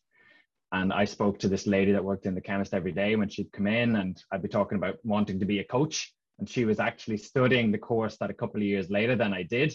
[0.74, 3.54] And I spoke to this lady that worked in the chemist every day when she'd
[3.54, 6.14] come in, and I'd be talking about wanting to be a coach.
[6.38, 9.44] And she was actually studying the course that a couple of years later than I
[9.44, 9.74] did.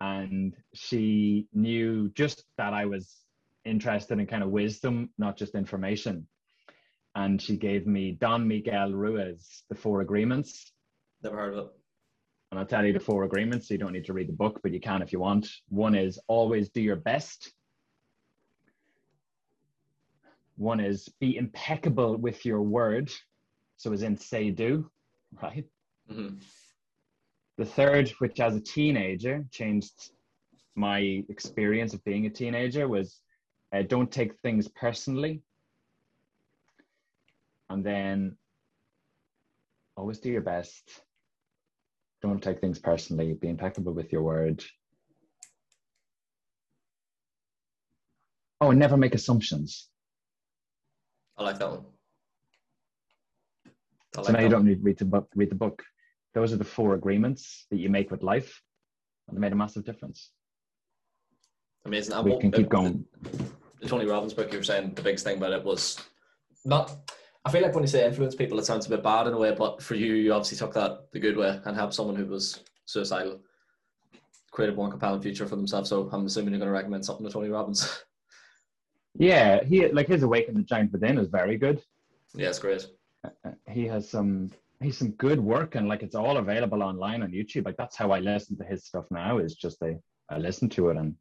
[0.00, 3.14] And she knew just that I was
[3.64, 6.26] interested in kind of wisdom, not just information.
[7.14, 10.70] And she gave me Don Miguel Ruiz, The Four Agreements.
[11.22, 11.72] Never heard of it.
[12.50, 13.68] And I'll tell you the four agreements.
[13.68, 15.48] So you don't need to read the book, but you can if you want.
[15.68, 17.52] One is always do your best.
[20.56, 23.10] One is be impeccable with your word.
[23.76, 24.90] So as in say do,
[25.42, 25.64] right?
[26.08, 26.28] hmm
[27.58, 30.10] The third, which as a teenager changed
[30.74, 33.20] my experience of being a teenager, was
[33.74, 35.42] uh, don't take things personally.
[37.70, 38.36] And then
[39.96, 41.02] always do your best.
[42.22, 43.32] Don't take things personally.
[43.32, 44.62] Be impeccable with your word.
[48.60, 49.88] Oh, and never make assumptions.
[51.36, 51.84] I like that one.
[53.66, 53.70] I
[54.14, 55.28] so like now you don't need to read the book.
[55.34, 55.82] Read the book.
[56.36, 58.60] Those are the four agreements that you make with life,
[59.26, 60.32] and they made a massive difference.
[61.86, 62.12] Amazing.
[62.12, 63.06] And We what- can keep going.
[63.80, 65.98] The Tony Robbins book, you were saying the biggest thing about it was
[66.66, 66.94] not.
[67.46, 69.38] I feel like when you say influence people, it sounds a bit bad in a
[69.38, 72.26] way, but for you, you obviously took that the good way and helped someone who
[72.26, 73.40] was suicidal,
[74.50, 75.88] create a more compelling future for themselves.
[75.88, 78.02] So I'm assuming you're going to recommend something to Tony Robbins.
[79.18, 81.82] Yeah, he like his Awaken the Giant Within is very good.
[82.34, 82.86] Yeah, it's great.
[83.24, 84.50] Uh, he has some
[84.80, 87.64] he's some good work and like it's all available online on YouTube.
[87.64, 89.38] Like that's how I listen to his stuff now.
[89.38, 89.96] Is just I
[90.28, 91.14] I listen to it and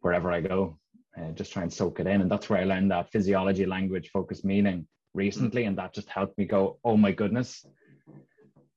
[0.00, 0.78] wherever I go,
[1.18, 2.20] uh, just try and soak it in.
[2.20, 6.38] And that's where I learned that physiology, language, focus, meaning recently, and that just helped
[6.38, 7.66] me go, oh my goodness,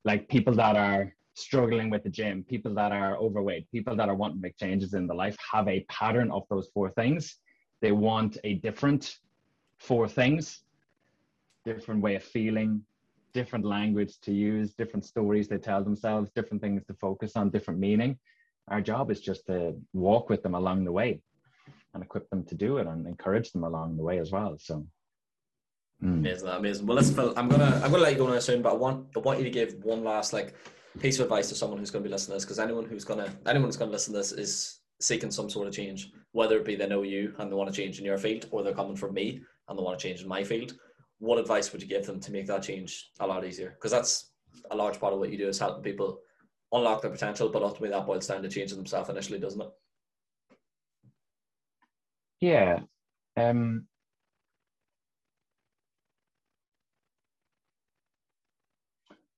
[0.03, 4.15] like people that are struggling with the gym, people that are overweight, people that are
[4.15, 7.37] wanting to make changes in the life have a pattern of those four things.
[7.81, 9.17] They want a different
[9.77, 10.61] four things,
[11.65, 12.83] different way of feeling,
[13.33, 17.79] different language to use, different stories they tell themselves, different things to focus on, different
[17.79, 18.17] meaning.
[18.67, 21.21] Our job is just to walk with them along the way
[21.93, 24.57] and equip them to do it and encourage them along the way as well.
[24.59, 24.85] So
[26.03, 26.13] mm.
[26.13, 26.85] amazing, amazing.
[26.85, 29.07] Well, listen, Phil, I'm gonna I'm gonna let you go now soon, but I want
[29.15, 30.55] I want you to give one last like
[30.99, 33.33] piece of advice to someone who's to be listening to this because anyone who's gonna
[33.45, 36.75] anyone who's to listen to this is seeking some sort of change, whether it be
[36.75, 39.13] they know you and they want to change in your field, or they're coming from
[39.13, 40.73] me and they want to change in my field.
[41.21, 43.69] What advice would you give them to make that change a lot easier?
[43.69, 44.31] Because that's
[44.71, 46.19] a large part of what you do is helping people
[46.71, 49.69] unlock their potential, but ultimately that boils down to changing themselves initially, doesn't it?
[52.39, 52.79] Yeah.
[53.37, 53.85] Um,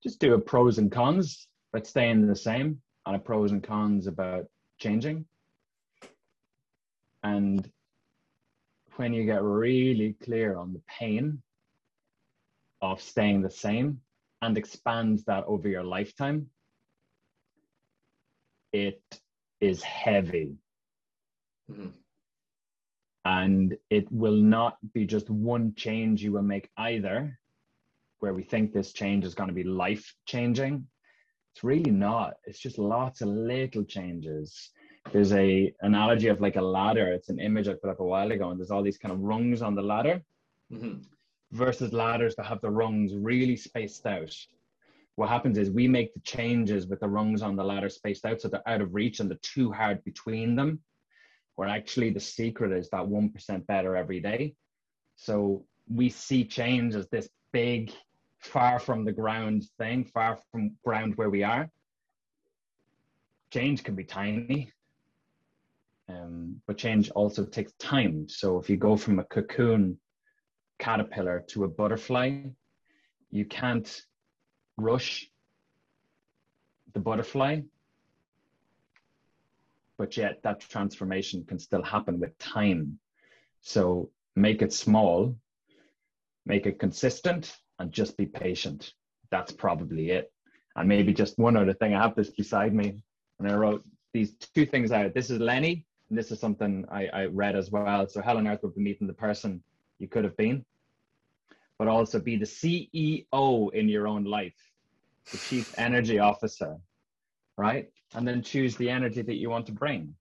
[0.01, 3.61] just do a pros and cons, but staying in the same, and a pros and
[3.61, 4.45] cons about
[4.79, 5.25] changing.
[7.23, 7.69] And
[8.95, 11.41] when you get really clear on the pain
[12.83, 14.01] of staying the same
[14.41, 16.47] and expands that over your lifetime,
[18.73, 19.01] it
[19.61, 20.57] is heavy.
[21.71, 21.87] Mm-hmm.
[23.23, 27.39] And it will not be just one change you will make either,
[28.19, 30.85] where we think this change is going to be life changing.
[31.53, 32.33] It's really not.
[32.43, 34.71] It's just lots of little changes.
[35.13, 37.13] There's a analogy of like a ladder.
[37.13, 39.21] It's an image I put up a while ago, and there's all these kind of
[39.21, 40.21] rungs on the ladder
[40.71, 40.99] mm-hmm.
[41.53, 44.35] Versus ladders that have the rungs really spaced out
[45.15, 48.41] what happens is we make the changes with the rungs on the ladder spaced out
[48.41, 50.79] so they're out of reach and they're too hard between them.
[51.55, 54.55] Where actually the secret is that 1% better every day.
[55.15, 57.91] So we see change as this big,
[58.39, 61.69] far from the ground thing, far from ground where we are.
[63.51, 64.71] Change can be tiny,
[66.09, 68.27] um, but change also takes time.
[68.27, 69.99] So if you go from a cocoon
[70.79, 72.41] caterpillar to a butterfly,
[73.31, 74.01] you can't
[74.77, 75.29] rush
[76.93, 77.61] the butterfly,
[79.97, 82.99] but yet that transformation can still happen with time.
[83.61, 85.35] So make it small,
[86.45, 88.93] make it consistent, and just be patient.
[89.31, 90.31] That's probably it.
[90.75, 91.93] And maybe just one other thing.
[91.93, 93.03] I have this beside me,
[93.39, 95.13] and I wrote these two things out.
[95.13, 98.07] This is Lenny, and this is something I, I read as well.
[98.07, 99.63] So Hell on Earth would be meeting the person
[100.03, 100.63] you could have been
[101.79, 104.55] but also be the CEO in your own life,
[105.31, 106.77] the chief energy officer,
[107.57, 107.89] right?
[108.15, 110.15] And then choose the energy that you want to bring.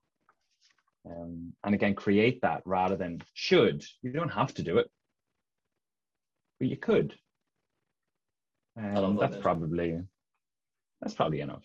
[1.08, 3.84] Um, and again, create that rather than should.
[4.02, 4.90] You don't have to do it,
[6.58, 7.14] but you could.
[8.76, 10.00] Um, that's probably
[11.00, 11.64] that's probably enough.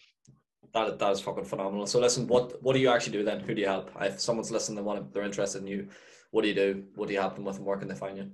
[0.74, 1.88] That that is fucking phenomenal.
[1.88, 3.40] So listen, what what do you actually do then?
[3.40, 3.92] Who do you help?
[4.02, 5.88] If someone's listening, they want they're interested in you.
[6.32, 6.84] What do you do?
[6.96, 8.32] What do you help them with, and where can they find you?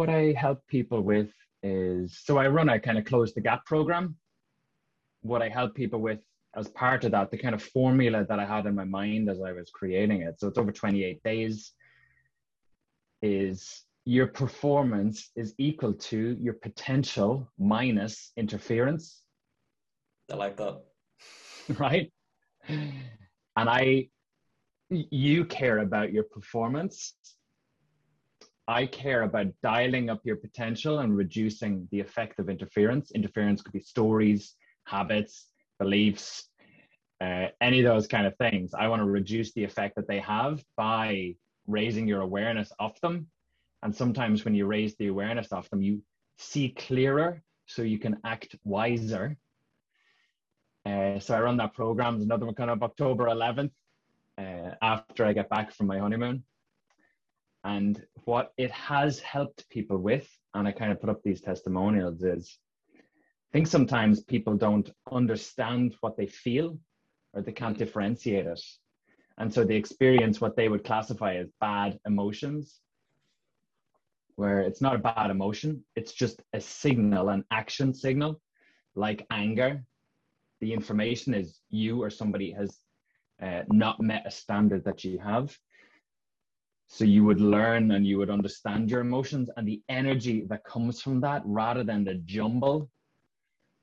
[0.00, 1.30] what I help people with
[1.62, 4.16] is so I run a kind of close the gap program.
[5.20, 6.20] What I help people with
[6.56, 9.42] as part of that, the kind of formula that I had in my mind as
[9.42, 10.40] I was creating it.
[10.40, 11.72] So it's over 28 days.
[13.20, 19.22] Is your performance is equal to your potential minus interference.
[20.32, 20.80] I like that.
[21.78, 22.10] Right.
[22.68, 24.08] And I,
[24.90, 27.14] you care about your performance
[28.70, 33.10] I care about dialing up your potential and reducing the effect of interference.
[33.10, 35.48] Interference could be stories, habits,
[35.80, 36.48] beliefs,
[37.20, 38.72] uh, any of those kind of things.
[38.72, 41.34] I want to reduce the effect that they have by
[41.66, 43.26] raising your awareness of them.
[43.82, 46.00] And sometimes when you raise the awareness of them, you
[46.38, 49.36] see clearer so you can act wiser.
[50.86, 52.14] Uh, so I run that program.
[52.14, 53.72] There's another one coming up October 11th
[54.40, 56.44] uh, after I get back from my honeymoon.
[57.64, 62.22] And what it has helped people with and i kind of put up these testimonials
[62.22, 62.58] is
[62.96, 66.78] i think sometimes people don't understand what they feel
[67.34, 68.60] or they can't differentiate it.
[69.38, 72.80] And so they experience what they would classify as bad emotions
[74.36, 78.40] where it's not a bad emotion it's just a signal an action signal
[78.94, 79.84] like anger,
[80.60, 82.78] the information is you or somebody has
[83.42, 85.56] uh, not met a standard that you have.
[86.88, 91.00] So you would learn and you would understand your emotions and the energy that comes
[91.00, 92.90] from that rather than the jumble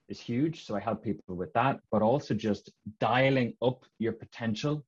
[0.10, 0.66] is huge.
[0.66, 4.86] So I help people with that, but also just dialing up your potential,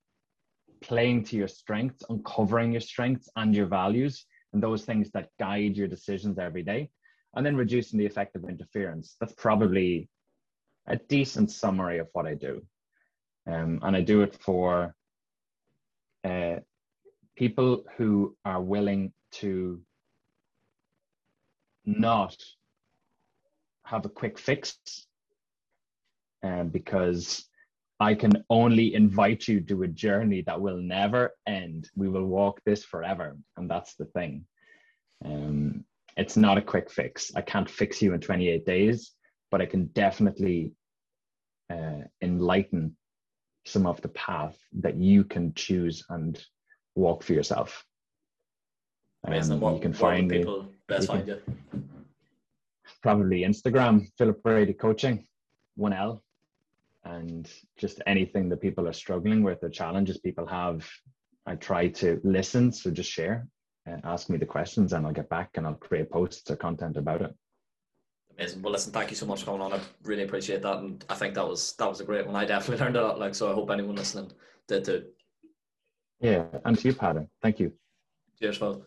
[0.82, 5.78] playing to your strengths, uncovering your strengths and your values and those things that guide
[5.78, 6.90] your decisions every day,
[7.36, 9.16] and then reducing the effect of interference.
[9.20, 10.10] That's probably
[10.88, 12.62] a decent summary of what I do.
[13.50, 14.94] Um, and I do it for
[16.24, 16.58] uh,
[17.36, 19.82] people who are willing to
[21.86, 22.36] not
[23.86, 24.78] have a quick fix
[26.44, 27.46] um, because
[28.00, 31.90] I can only invite you to a journey that will never end.
[31.96, 33.36] We will walk this forever.
[33.58, 34.46] And that's the thing.
[35.26, 35.84] Um,
[36.16, 37.32] it's not a quick fix.
[37.36, 39.12] I can't fix you in 28 days,
[39.52, 40.74] but I can definitely
[41.70, 42.96] uh, enlighten
[43.66, 46.42] some of the path that you can choose and
[46.96, 47.86] walk for yourself.
[49.28, 51.42] Um, what, you can find people me, best find you?
[53.02, 55.28] Probably Instagram, Philip Brady Coaching,
[55.76, 56.24] one L
[57.06, 60.88] and just anything that people are struggling with or challenges people have
[61.46, 63.48] i try to listen so just share
[63.86, 66.98] and ask me the questions and i'll get back and i'll create posts or content
[66.98, 67.34] about it
[68.40, 68.62] amazing.
[68.62, 69.74] Well listen thank you so much for coming on.
[69.74, 72.36] I really appreciate that and i think that was that was a great one.
[72.36, 74.32] I definitely learned a lot like so i hope anyone listening
[74.68, 75.06] did too.
[76.20, 77.28] Yeah and to you Peadar.
[77.42, 77.72] Thank you.
[78.40, 78.84] Cheers Phil